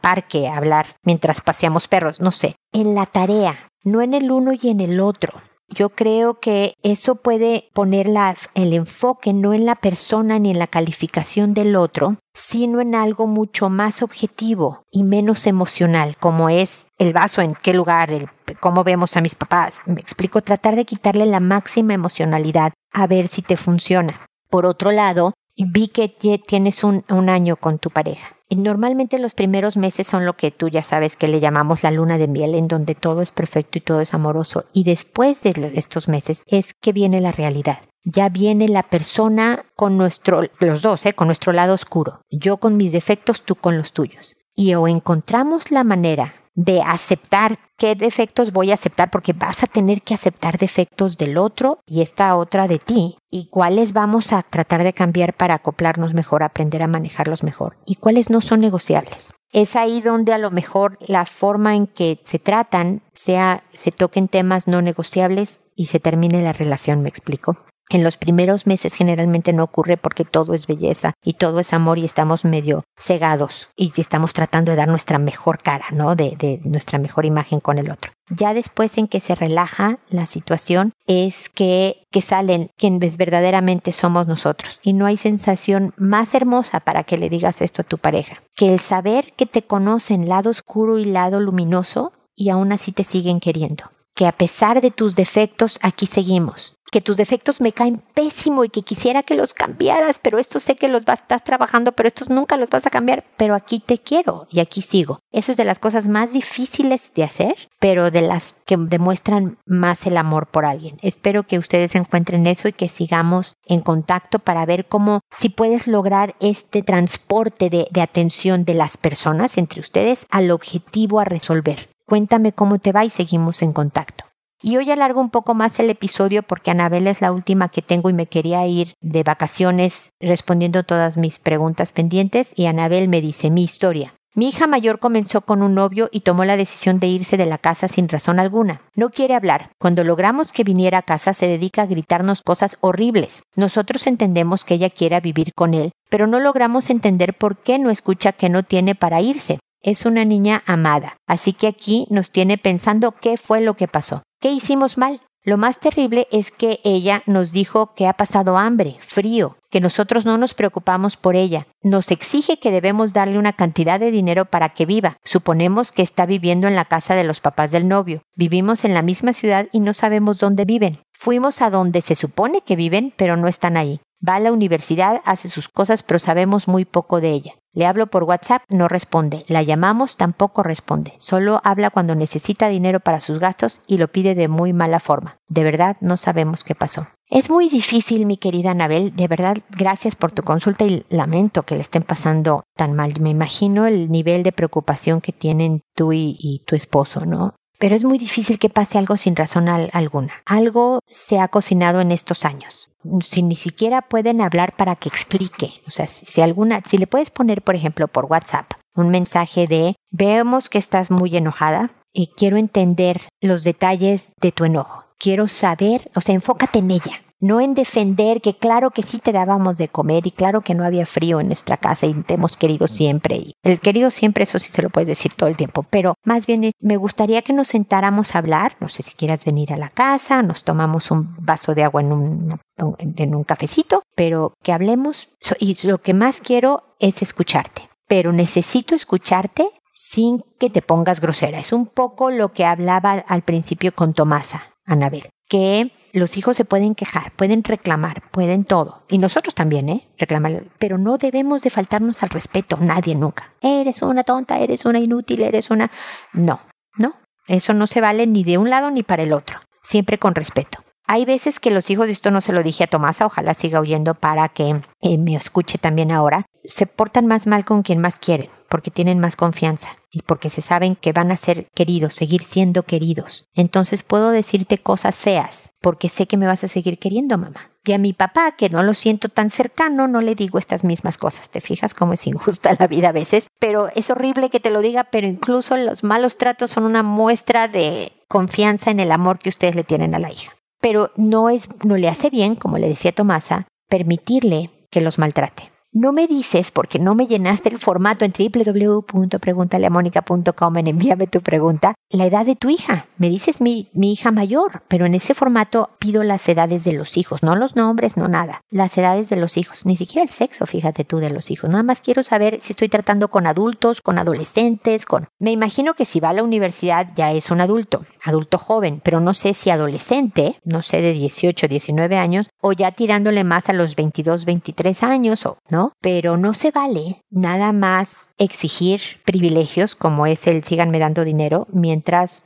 parque 0.00 0.48
a 0.48 0.56
hablar 0.56 0.86
mientras 1.04 1.40
paseamos 1.40 1.88
perros. 1.88 2.20
No 2.20 2.32
sé. 2.32 2.56
En 2.72 2.94
la 2.94 3.06
tarea, 3.06 3.70
no 3.84 4.02
en 4.02 4.14
el 4.14 4.30
uno 4.30 4.52
y 4.52 4.68
en 4.68 4.80
el 4.80 5.00
otro. 5.00 5.32
Yo 5.74 5.90
creo 5.90 6.38
que 6.38 6.74
eso 6.82 7.14
puede 7.16 7.70
poner 7.72 8.06
el 8.54 8.72
enfoque 8.74 9.32
no 9.32 9.54
en 9.54 9.64
la 9.64 9.76
persona 9.76 10.38
ni 10.38 10.50
en 10.50 10.58
la 10.58 10.66
calificación 10.66 11.54
del 11.54 11.76
otro, 11.76 12.18
sino 12.34 12.80
en 12.80 12.94
algo 12.94 13.26
mucho 13.26 13.70
más 13.70 14.02
objetivo 14.02 14.80
y 14.90 15.02
menos 15.02 15.46
emocional, 15.46 16.16
como 16.18 16.50
es 16.50 16.88
el 16.98 17.14
vaso, 17.14 17.40
en 17.40 17.54
qué 17.54 17.72
lugar, 17.72 18.10
el, 18.10 18.28
cómo 18.60 18.84
vemos 18.84 19.16
a 19.16 19.22
mis 19.22 19.34
papás. 19.34 19.82
Me 19.86 20.00
explico, 20.00 20.42
tratar 20.42 20.76
de 20.76 20.84
quitarle 20.84 21.24
la 21.24 21.40
máxima 21.40 21.94
emocionalidad 21.94 22.72
a 22.92 23.06
ver 23.06 23.28
si 23.28 23.40
te 23.40 23.56
funciona. 23.56 24.26
Por 24.50 24.66
otro 24.66 24.90
lado, 24.90 25.32
vi 25.56 25.88
que 25.88 26.08
tienes 26.46 26.84
un, 26.84 27.02
un 27.08 27.30
año 27.30 27.56
con 27.56 27.78
tu 27.78 27.88
pareja 27.88 28.36
normalmente 28.56 29.18
los 29.18 29.34
primeros 29.34 29.76
meses 29.76 30.06
son 30.06 30.26
lo 30.26 30.34
que 30.34 30.50
tú 30.50 30.68
ya 30.68 30.82
sabes 30.82 31.16
que 31.16 31.28
le 31.28 31.40
llamamos 31.40 31.82
la 31.82 31.90
luna 31.90 32.18
de 32.18 32.28
miel, 32.28 32.54
en 32.54 32.68
donde 32.68 32.94
todo 32.94 33.22
es 33.22 33.32
perfecto 33.32 33.78
y 33.78 33.80
todo 33.80 34.00
es 34.00 34.14
amoroso. 34.14 34.64
Y 34.72 34.84
después 34.84 35.42
de 35.42 35.72
estos 35.74 36.08
meses 36.08 36.42
es 36.46 36.74
que 36.74 36.92
viene 36.92 37.20
la 37.20 37.32
realidad. 37.32 37.78
Ya 38.04 38.28
viene 38.28 38.68
la 38.68 38.82
persona 38.82 39.64
con 39.76 39.96
nuestro, 39.96 40.42
los 40.58 40.82
dos, 40.82 41.06
¿eh? 41.06 41.14
con 41.14 41.28
nuestro 41.28 41.52
lado 41.52 41.74
oscuro. 41.74 42.22
Yo 42.30 42.56
con 42.56 42.76
mis 42.76 42.92
defectos, 42.92 43.42
tú 43.42 43.54
con 43.54 43.76
los 43.76 43.92
tuyos. 43.92 44.36
Y 44.54 44.74
o 44.74 44.88
encontramos 44.88 45.70
la 45.70 45.84
manera 45.84 46.34
de 46.54 46.82
aceptar 46.82 47.58
qué 47.76 47.94
defectos 47.94 48.52
voy 48.52 48.70
a 48.70 48.74
aceptar 48.74 49.10
porque 49.10 49.32
vas 49.32 49.62
a 49.62 49.66
tener 49.66 50.02
que 50.02 50.14
aceptar 50.14 50.58
defectos 50.58 51.16
del 51.16 51.38
otro 51.38 51.80
y 51.86 52.02
esta 52.02 52.36
otra 52.36 52.68
de 52.68 52.78
ti 52.78 53.16
y 53.30 53.48
cuáles 53.48 53.92
vamos 53.92 54.32
a 54.32 54.42
tratar 54.42 54.84
de 54.84 54.92
cambiar 54.92 55.34
para 55.34 55.54
acoplarnos 55.54 56.14
mejor, 56.14 56.42
aprender 56.42 56.82
a 56.82 56.86
manejarlos 56.86 57.42
mejor 57.42 57.76
y 57.86 57.96
cuáles 57.96 58.30
no 58.30 58.40
son 58.40 58.60
negociables. 58.60 59.32
Es 59.52 59.76
ahí 59.76 60.00
donde 60.00 60.32
a 60.32 60.38
lo 60.38 60.50
mejor 60.50 60.98
la 61.06 61.26
forma 61.26 61.76
en 61.76 61.86
que 61.86 62.20
se 62.24 62.38
tratan 62.38 63.02
sea 63.14 63.64
se 63.72 63.90
toquen 63.90 64.28
temas 64.28 64.66
no 64.66 64.80
negociables 64.80 65.60
y 65.76 65.86
se 65.86 66.00
termine 66.00 66.42
la 66.42 66.52
relación, 66.52 67.02
me 67.02 67.08
explico. 67.08 67.58
En 67.92 68.02
los 68.02 68.16
primeros 68.16 68.66
meses 68.66 68.94
generalmente 68.94 69.52
no 69.52 69.64
ocurre 69.64 69.98
porque 69.98 70.24
todo 70.24 70.54
es 70.54 70.66
belleza 70.66 71.12
y 71.22 71.34
todo 71.34 71.60
es 71.60 71.74
amor 71.74 71.98
y 71.98 72.06
estamos 72.06 72.42
medio 72.42 72.84
cegados 72.98 73.68
y 73.76 73.92
estamos 74.00 74.32
tratando 74.32 74.70
de 74.70 74.78
dar 74.78 74.88
nuestra 74.88 75.18
mejor 75.18 75.62
cara, 75.62 75.84
¿no? 75.92 76.16
De, 76.16 76.58
nuestra 76.64 76.98
mejor 76.98 77.26
imagen 77.26 77.60
con 77.60 77.76
el 77.76 77.90
otro. 77.90 78.12
Ya 78.30 78.54
después 78.54 78.96
en 78.96 79.08
que 79.08 79.20
se 79.20 79.34
relaja 79.34 79.98
la 80.08 80.24
situación 80.24 80.94
es 81.06 81.50
que, 81.50 82.06
que 82.10 82.22
salen 82.22 82.70
quienes 82.78 83.18
verdaderamente 83.18 83.92
somos 83.92 84.26
nosotros. 84.26 84.80
Y 84.82 84.94
no 84.94 85.04
hay 85.04 85.18
sensación 85.18 85.92
más 85.98 86.34
hermosa 86.34 86.80
para 86.80 87.04
que 87.04 87.18
le 87.18 87.28
digas 87.28 87.60
esto 87.60 87.82
a 87.82 87.84
tu 87.84 87.98
pareja 87.98 88.42
que 88.56 88.72
el 88.72 88.80
saber 88.80 89.34
que 89.36 89.44
te 89.44 89.62
conocen 89.62 90.30
lado 90.30 90.48
oscuro 90.48 90.98
y 90.98 91.04
lado 91.04 91.40
luminoso 91.40 92.12
y 92.34 92.48
aún 92.48 92.72
así 92.72 92.90
te 92.90 93.04
siguen 93.04 93.38
queriendo. 93.38 93.84
Que 94.14 94.26
a 94.26 94.32
pesar 94.32 94.80
de 94.80 94.90
tus 94.90 95.14
defectos 95.14 95.78
aquí 95.82 96.06
seguimos 96.06 96.74
que 96.92 97.00
tus 97.00 97.16
defectos 97.16 97.62
me 97.62 97.72
caen 97.72 98.02
pésimo 98.12 98.64
y 98.64 98.68
que 98.68 98.82
quisiera 98.82 99.22
que 99.22 99.34
los 99.34 99.54
cambiaras, 99.54 100.20
pero 100.22 100.38
estos 100.38 100.62
sé 100.62 100.76
que 100.76 100.88
los 100.88 101.06
vas, 101.06 101.22
estás 101.22 101.42
trabajando, 101.42 101.92
pero 101.92 102.06
estos 102.06 102.28
nunca 102.28 102.58
los 102.58 102.68
vas 102.68 102.86
a 102.86 102.90
cambiar, 102.90 103.24
pero 103.38 103.54
aquí 103.54 103.80
te 103.80 103.96
quiero 103.96 104.46
y 104.50 104.60
aquí 104.60 104.82
sigo. 104.82 105.18
Eso 105.32 105.52
es 105.52 105.56
de 105.56 105.64
las 105.64 105.78
cosas 105.78 106.06
más 106.06 106.34
difíciles 106.34 107.12
de 107.14 107.24
hacer, 107.24 107.70
pero 107.80 108.10
de 108.10 108.20
las 108.20 108.54
que 108.66 108.76
demuestran 108.76 109.56
más 109.64 110.06
el 110.06 110.18
amor 110.18 110.48
por 110.48 110.66
alguien. 110.66 110.98
Espero 111.00 111.44
que 111.44 111.58
ustedes 111.58 111.94
encuentren 111.94 112.46
eso 112.46 112.68
y 112.68 112.74
que 112.74 112.90
sigamos 112.90 113.56
en 113.64 113.80
contacto 113.80 114.38
para 114.38 114.66
ver 114.66 114.84
cómo, 114.86 115.20
si 115.30 115.48
puedes 115.48 115.86
lograr 115.86 116.34
este 116.40 116.82
transporte 116.82 117.70
de, 117.70 117.88
de 117.90 118.02
atención 118.02 118.66
de 118.66 118.74
las 118.74 118.98
personas 118.98 119.56
entre 119.56 119.80
ustedes 119.80 120.26
al 120.30 120.50
objetivo 120.50 121.20
a 121.20 121.24
resolver. 121.24 121.88
Cuéntame 122.04 122.52
cómo 122.52 122.78
te 122.78 122.92
va 122.92 123.06
y 123.06 123.08
seguimos 123.08 123.62
en 123.62 123.72
contacto. 123.72 124.31
Y 124.64 124.76
hoy 124.76 124.88
alargo 124.92 125.20
un 125.20 125.30
poco 125.30 125.54
más 125.54 125.80
el 125.80 125.90
episodio 125.90 126.44
porque 126.44 126.70
Anabel 126.70 127.08
es 127.08 127.20
la 127.20 127.32
última 127.32 127.68
que 127.68 127.82
tengo 127.82 128.10
y 128.10 128.12
me 128.12 128.26
quería 128.26 128.64
ir 128.64 128.94
de 129.00 129.24
vacaciones 129.24 130.12
respondiendo 130.20 130.84
todas 130.84 131.16
mis 131.16 131.40
preguntas 131.40 131.90
pendientes 131.90 132.52
y 132.54 132.66
Anabel 132.66 133.08
me 133.08 133.20
dice 133.20 133.50
mi 133.50 133.64
historia. 133.64 134.14
Mi 134.36 134.48
hija 134.48 134.68
mayor 134.68 135.00
comenzó 135.00 135.40
con 135.40 135.62
un 135.62 135.74
novio 135.74 136.08
y 136.12 136.20
tomó 136.20 136.44
la 136.44 136.56
decisión 136.56 137.00
de 137.00 137.08
irse 137.08 137.36
de 137.36 137.44
la 137.44 137.58
casa 137.58 137.88
sin 137.88 138.08
razón 138.08 138.38
alguna. 138.38 138.80
No 138.94 139.10
quiere 139.10 139.34
hablar. 139.34 139.72
Cuando 139.80 140.04
logramos 140.04 140.52
que 140.52 140.62
viniera 140.62 140.98
a 140.98 141.02
casa 141.02 141.34
se 141.34 141.48
dedica 141.48 141.82
a 141.82 141.86
gritarnos 141.86 142.40
cosas 142.42 142.78
horribles. 142.80 143.42
Nosotros 143.56 144.06
entendemos 144.06 144.64
que 144.64 144.74
ella 144.74 144.90
quiera 144.90 145.18
vivir 145.18 145.52
con 145.54 145.74
él, 145.74 145.90
pero 146.08 146.28
no 146.28 146.38
logramos 146.38 146.88
entender 146.88 147.34
por 147.34 147.58
qué 147.58 147.80
no 147.80 147.90
escucha 147.90 148.32
que 148.32 148.48
no 148.48 148.62
tiene 148.62 148.94
para 148.94 149.20
irse. 149.20 149.58
Es 149.82 150.06
una 150.06 150.24
niña 150.24 150.62
amada, 150.66 151.16
así 151.26 151.52
que 151.52 151.66
aquí 151.66 152.06
nos 152.08 152.30
tiene 152.30 152.58
pensando 152.58 153.10
qué 153.10 153.36
fue 153.36 153.60
lo 153.60 153.74
que 153.74 153.88
pasó. 153.88 154.22
¿Qué 154.42 154.50
hicimos 154.50 154.98
mal? 154.98 155.20
Lo 155.44 155.56
más 155.56 155.78
terrible 155.78 156.26
es 156.32 156.50
que 156.50 156.80
ella 156.82 157.22
nos 157.26 157.52
dijo 157.52 157.94
que 157.94 158.08
ha 158.08 158.12
pasado 158.14 158.58
hambre, 158.58 158.96
frío, 158.98 159.56
que 159.70 159.80
nosotros 159.80 160.24
no 160.24 160.36
nos 160.36 160.54
preocupamos 160.54 161.16
por 161.16 161.36
ella. 161.36 161.68
Nos 161.80 162.10
exige 162.10 162.58
que 162.58 162.72
debemos 162.72 163.12
darle 163.12 163.38
una 163.38 163.52
cantidad 163.52 164.00
de 164.00 164.10
dinero 164.10 164.44
para 164.46 164.70
que 164.70 164.84
viva. 164.84 165.16
Suponemos 165.24 165.92
que 165.92 166.02
está 166.02 166.26
viviendo 166.26 166.66
en 166.66 166.74
la 166.74 166.86
casa 166.86 167.14
de 167.14 167.22
los 167.22 167.40
papás 167.40 167.70
del 167.70 167.86
novio. 167.86 168.22
Vivimos 168.34 168.84
en 168.84 168.94
la 168.94 169.02
misma 169.02 169.32
ciudad 169.32 169.68
y 169.70 169.78
no 169.78 169.94
sabemos 169.94 170.40
dónde 170.40 170.64
viven. 170.64 170.98
Fuimos 171.12 171.62
a 171.62 171.70
donde 171.70 172.00
se 172.00 172.16
supone 172.16 172.62
que 172.62 172.74
viven, 172.74 173.14
pero 173.16 173.36
no 173.36 173.46
están 173.46 173.76
ahí. 173.76 174.00
Va 174.28 174.34
a 174.34 174.40
la 174.40 174.50
universidad, 174.50 175.20
hace 175.24 175.46
sus 175.46 175.68
cosas, 175.68 176.02
pero 176.02 176.18
sabemos 176.18 176.66
muy 176.66 176.84
poco 176.84 177.20
de 177.20 177.30
ella. 177.30 177.54
Le 177.74 177.86
hablo 177.86 178.06
por 178.08 178.24
WhatsApp, 178.24 178.62
no 178.68 178.86
responde. 178.86 179.46
La 179.48 179.62
llamamos, 179.62 180.18
tampoco 180.18 180.62
responde. 180.62 181.14
Solo 181.16 181.60
habla 181.64 181.88
cuando 181.88 182.14
necesita 182.14 182.68
dinero 182.68 183.00
para 183.00 183.22
sus 183.22 183.38
gastos 183.38 183.80
y 183.86 183.96
lo 183.96 184.08
pide 184.08 184.34
de 184.34 184.48
muy 184.48 184.74
mala 184.74 185.00
forma. 185.00 185.38
De 185.48 185.64
verdad, 185.64 185.96
no 186.02 186.18
sabemos 186.18 186.64
qué 186.64 186.74
pasó. 186.74 187.06
Es 187.30 187.48
muy 187.48 187.70
difícil, 187.70 188.26
mi 188.26 188.36
querida 188.36 188.72
Anabel. 188.72 189.16
De 189.16 189.26
verdad, 189.26 189.56
gracias 189.70 190.16
por 190.16 190.32
tu 190.32 190.42
consulta 190.42 190.84
y 190.84 191.06
lamento 191.08 191.62
que 191.62 191.76
le 191.76 191.80
estén 191.80 192.02
pasando 192.02 192.64
tan 192.76 192.92
mal. 192.92 193.14
Me 193.20 193.30
imagino 193.30 193.86
el 193.86 194.10
nivel 194.10 194.42
de 194.42 194.52
preocupación 194.52 195.22
que 195.22 195.32
tienen 195.32 195.80
tú 195.94 196.12
y, 196.12 196.62
tu 196.66 196.76
esposo, 196.76 197.24
¿no? 197.24 197.54
Pero 197.78 197.96
es 197.96 198.04
muy 198.04 198.18
difícil 198.18 198.58
que 198.58 198.68
pase 198.68 198.98
algo 198.98 199.16
sin 199.16 199.34
razón 199.34 199.68
alguna. 199.68 200.34
Algo 200.44 201.00
se 201.06 201.40
ha 201.40 201.48
cocinado 201.48 202.02
en 202.02 202.12
estos 202.12 202.44
años 202.44 202.91
si 203.20 203.42
ni 203.42 203.56
siquiera 203.56 204.02
pueden 204.02 204.40
hablar 204.40 204.74
para 204.76 204.96
que 204.96 205.08
explique. 205.08 205.72
O 205.86 205.90
sea, 205.90 206.06
si, 206.06 206.40
alguna, 206.40 206.82
si 206.84 206.98
le 206.98 207.06
puedes 207.06 207.30
poner, 207.30 207.62
por 207.62 207.74
ejemplo, 207.74 208.08
por 208.08 208.26
WhatsApp 208.26 208.72
un 208.94 209.08
mensaje 209.08 209.66
de 209.66 209.94
vemos 210.10 210.68
que 210.68 210.78
estás 210.78 211.10
muy 211.10 211.36
enojada 211.36 211.90
y 212.12 212.28
quiero 212.36 212.58
entender 212.58 213.20
los 213.40 213.64
detalles 213.64 214.32
de 214.40 214.52
tu 214.52 214.64
enojo. 214.64 215.04
Quiero 215.18 215.48
saber, 215.48 216.10
o 216.14 216.20
sea, 216.20 216.34
enfócate 216.34 216.80
en 216.80 216.90
ella 216.90 217.22
no 217.42 217.60
en 217.60 217.74
defender 217.74 218.40
que 218.40 218.54
claro 218.54 218.90
que 218.90 219.02
sí 219.02 219.18
te 219.18 219.32
dábamos 219.32 219.76
de 219.76 219.88
comer 219.88 220.26
y 220.26 220.30
claro 220.30 220.60
que 220.60 220.74
no 220.74 220.84
había 220.84 221.04
frío 221.04 221.40
en 221.40 221.48
nuestra 221.48 221.76
casa 221.76 222.06
y 222.06 222.14
te 222.14 222.34
hemos 222.34 222.56
querido 222.56 222.86
siempre. 222.86 223.36
Y 223.36 223.56
el 223.64 223.80
querido 223.80 224.12
siempre, 224.12 224.44
eso 224.44 224.60
sí 224.60 224.70
se 224.72 224.80
lo 224.80 224.90
puedes 224.90 225.08
decir 225.08 225.34
todo 225.34 225.48
el 225.48 225.56
tiempo, 225.56 225.84
pero 225.90 226.14
más 226.24 226.46
bien 226.46 226.70
me 226.80 226.96
gustaría 226.96 227.42
que 227.42 227.52
nos 227.52 227.68
sentáramos 227.68 228.34
a 228.34 228.38
hablar, 228.38 228.76
no 228.78 228.88
sé 228.88 229.02
si 229.02 229.14
quieras 229.14 229.44
venir 229.44 229.72
a 229.72 229.76
la 229.76 229.88
casa, 229.88 230.42
nos 230.42 230.62
tomamos 230.62 231.10
un 231.10 231.34
vaso 231.42 231.74
de 231.74 231.82
agua 231.82 232.00
en 232.00 232.12
un, 232.12 232.60
en 232.96 233.34
un 233.34 233.44
cafecito, 233.44 234.04
pero 234.14 234.54
que 234.62 234.72
hablemos 234.72 235.30
y 235.58 235.76
lo 235.86 235.98
que 235.98 236.14
más 236.14 236.40
quiero 236.40 236.94
es 237.00 237.22
escucharte, 237.22 237.90
pero 238.06 238.32
necesito 238.32 238.94
escucharte 238.94 239.68
sin 239.92 240.44
que 240.60 240.70
te 240.70 240.80
pongas 240.80 241.20
grosera. 241.20 241.58
Es 241.58 241.72
un 241.72 241.86
poco 241.86 242.30
lo 242.30 242.52
que 242.52 242.64
hablaba 242.64 243.12
al 243.12 243.42
principio 243.42 243.92
con 243.92 244.14
Tomasa, 244.14 244.72
Anabel, 244.86 245.24
que 245.52 245.92
los 246.14 246.38
hijos 246.38 246.56
se 246.56 246.64
pueden 246.64 246.94
quejar, 246.94 247.30
pueden 247.32 247.62
reclamar, 247.62 248.22
pueden 248.30 248.64
todo. 248.64 249.02
Y 249.10 249.18
nosotros 249.18 249.54
también, 249.54 249.90
¿eh? 249.90 250.02
Reclamar. 250.16 250.64
Pero 250.78 250.96
no 250.96 251.18
debemos 251.18 251.60
de 251.60 251.68
faltarnos 251.68 252.22
al 252.22 252.30
respeto, 252.30 252.78
nadie 252.80 253.14
nunca. 253.16 253.52
Eres 253.60 254.00
una 254.00 254.24
tonta, 254.24 254.60
eres 254.60 254.86
una 254.86 254.98
inútil, 254.98 255.42
eres 255.42 255.68
una... 255.68 255.90
No, 256.32 256.58
no. 256.96 257.16
Eso 257.48 257.74
no 257.74 257.86
se 257.86 258.00
vale 258.00 258.26
ni 258.26 258.44
de 258.44 258.56
un 258.56 258.70
lado 258.70 258.90
ni 258.90 259.02
para 259.02 259.24
el 259.24 259.34
otro. 259.34 259.60
Siempre 259.82 260.18
con 260.18 260.34
respeto. 260.34 260.78
Hay 261.06 261.26
veces 261.26 261.60
que 261.60 261.70
los 261.70 261.90
hijos, 261.90 262.08
esto 262.08 262.30
no 262.30 262.40
se 262.40 262.54
lo 262.54 262.62
dije 262.62 262.84
a 262.84 262.86
Tomasa, 262.86 263.26
ojalá 263.26 263.52
siga 263.52 263.78
oyendo 263.78 264.14
para 264.14 264.48
que 264.48 264.80
eh, 265.02 265.18
me 265.18 265.36
escuche 265.36 265.76
también 265.76 266.12
ahora, 266.12 266.46
se 266.64 266.86
portan 266.86 267.26
más 267.26 267.46
mal 267.46 267.66
con 267.66 267.82
quien 267.82 268.00
más 268.00 268.18
quieren 268.18 268.48
porque 268.70 268.90
tienen 268.90 269.18
más 269.18 269.36
confianza 269.36 269.98
y 270.12 270.22
porque 270.22 270.50
se 270.50 270.60
saben 270.60 270.94
que 270.94 271.12
van 271.12 271.32
a 271.32 271.36
ser 271.36 271.68
queridos, 271.74 272.14
seguir 272.14 272.44
siendo 272.44 272.82
queridos. 272.82 273.46
Entonces 273.54 274.02
puedo 274.02 274.30
decirte 274.30 274.78
cosas 274.78 275.16
feas 275.16 275.70
porque 275.80 276.10
sé 276.10 276.26
que 276.26 276.36
me 276.36 276.46
vas 276.46 276.62
a 276.62 276.68
seguir 276.68 276.98
queriendo, 276.98 277.38
mamá. 277.38 277.70
Y 277.84 277.92
a 277.94 277.98
mi 277.98 278.12
papá, 278.12 278.52
que 278.52 278.68
no 278.68 278.82
lo 278.84 278.94
siento 278.94 279.28
tan 279.28 279.50
cercano, 279.50 280.06
no 280.06 280.20
le 280.20 280.36
digo 280.36 280.58
estas 280.58 280.84
mismas 280.84 281.18
cosas. 281.18 281.50
¿Te 281.50 281.60
fijas 281.60 281.94
cómo 281.94 282.12
es 282.12 282.26
injusta 282.28 282.76
la 282.78 282.86
vida 282.86 283.08
a 283.08 283.12
veces? 283.12 283.48
Pero 283.58 283.88
es 283.96 284.10
horrible 284.10 284.50
que 284.50 284.60
te 284.60 284.70
lo 284.70 284.82
diga, 284.82 285.04
pero 285.04 285.26
incluso 285.26 285.76
los 285.76 286.04
malos 286.04 286.38
tratos 286.38 286.70
son 286.70 286.84
una 286.84 287.02
muestra 287.02 287.66
de 287.66 288.12
confianza 288.28 288.92
en 288.92 289.00
el 289.00 289.10
amor 289.10 289.40
que 289.40 289.48
ustedes 289.48 289.74
le 289.74 289.82
tienen 289.82 290.14
a 290.14 290.20
la 290.20 290.30
hija. 290.30 290.52
Pero 290.80 291.10
no 291.16 291.50
es, 291.50 291.68
no 291.84 291.96
le 291.96 292.08
hace 292.08 292.30
bien, 292.30 292.54
como 292.54 292.78
le 292.78 292.88
decía 292.88 293.12
Tomasa, 293.12 293.66
permitirle 293.88 294.70
que 294.90 295.00
los 295.00 295.18
maltrate. 295.18 295.71
No 295.94 296.14
me 296.14 296.26
dices 296.26 296.70
porque 296.70 296.98
no 296.98 297.14
me 297.14 297.26
llenaste 297.26 297.68
el 297.68 297.76
formato 297.76 298.24
en 298.24 298.32
www.preguntaleamónica.com 298.32 300.76
en 300.78 300.86
envíame 300.86 301.26
tu 301.26 301.42
pregunta, 301.42 301.94
la 302.12 302.26
edad 302.26 302.46
de 302.46 302.56
tu 302.56 302.70
hija. 302.70 303.06
Me 303.16 303.30
dices 303.30 303.60
mi, 303.60 303.90
hija 303.94 304.30
mayor, 304.30 304.82
pero 304.88 305.06
en 305.06 305.14
ese 305.14 305.34
formato 305.34 305.90
pido 305.98 306.22
las 306.22 306.48
edades 306.48 306.84
de 306.84 306.92
los 306.92 307.16
hijos, 307.16 307.42
no 307.42 307.56
los 307.56 307.76
nombres, 307.76 308.16
no 308.16 308.28
nada. 308.28 308.62
Las 308.70 308.96
edades 308.98 309.28
de 309.28 309.36
los 309.36 309.56
hijos, 309.56 309.86
ni 309.86 309.96
siquiera 309.96 310.22
el 310.22 310.30
sexo, 310.30 310.66
fíjate 310.66 311.04
tú, 311.04 311.18
de 311.18 311.30
los 311.30 311.50
hijos. 311.50 311.70
Nada 311.70 311.82
más 311.82 312.00
quiero 312.00 312.22
saber 312.22 312.58
si 312.60 312.72
estoy 312.72 312.88
tratando 312.88 313.28
con 313.28 313.46
adultos, 313.46 314.00
con 314.00 314.18
adolescentes, 314.18 315.06
con... 315.06 315.28
Me 315.38 315.52
imagino 315.52 315.94
que 315.94 316.04
si 316.04 316.20
va 316.20 316.30
a 316.30 316.34
la 316.34 316.42
universidad 316.42 317.08
ya 317.14 317.32
es 317.32 317.50
un 317.50 317.60
adulto, 317.60 318.04
adulto 318.24 318.58
joven, 318.58 319.00
pero 319.02 319.20
no 319.20 319.34
sé 319.34 319.54
si 319.54 319.70
adolescente, 319.70 320.60
no 320.64 320.82
sé 320.82 321.00
de 321.00 321.12
18, 321.12 321.68
19 321.68 322.16
años, 322.16 322.48
o 322.60 322.72
ya 322.72 322.92
tirándole 322.92 323.44
más 323.44 323.68
a 323.68 323.72
los 323.72 323.96
22, 323.96 324.44
23 324.44 325.02
años, 325.02 325.46
o 325.46 325.58
no 325.70 325.92
pero 326.00 326.36
no 326.36 326.52
se 326.52 326.70
vale 326.70 327.22
nada 327.30 327.72
más 327.72 328.30
exigir 328.38 329.00
privilegios 329.24 329.94
como 329.94 330.26
es 330.26 330.46
el 330.46 330.64
síganme 330.64 330.98
dando 330.98 331.24
dinero 331.24 331.66
mientras 331.72 332.01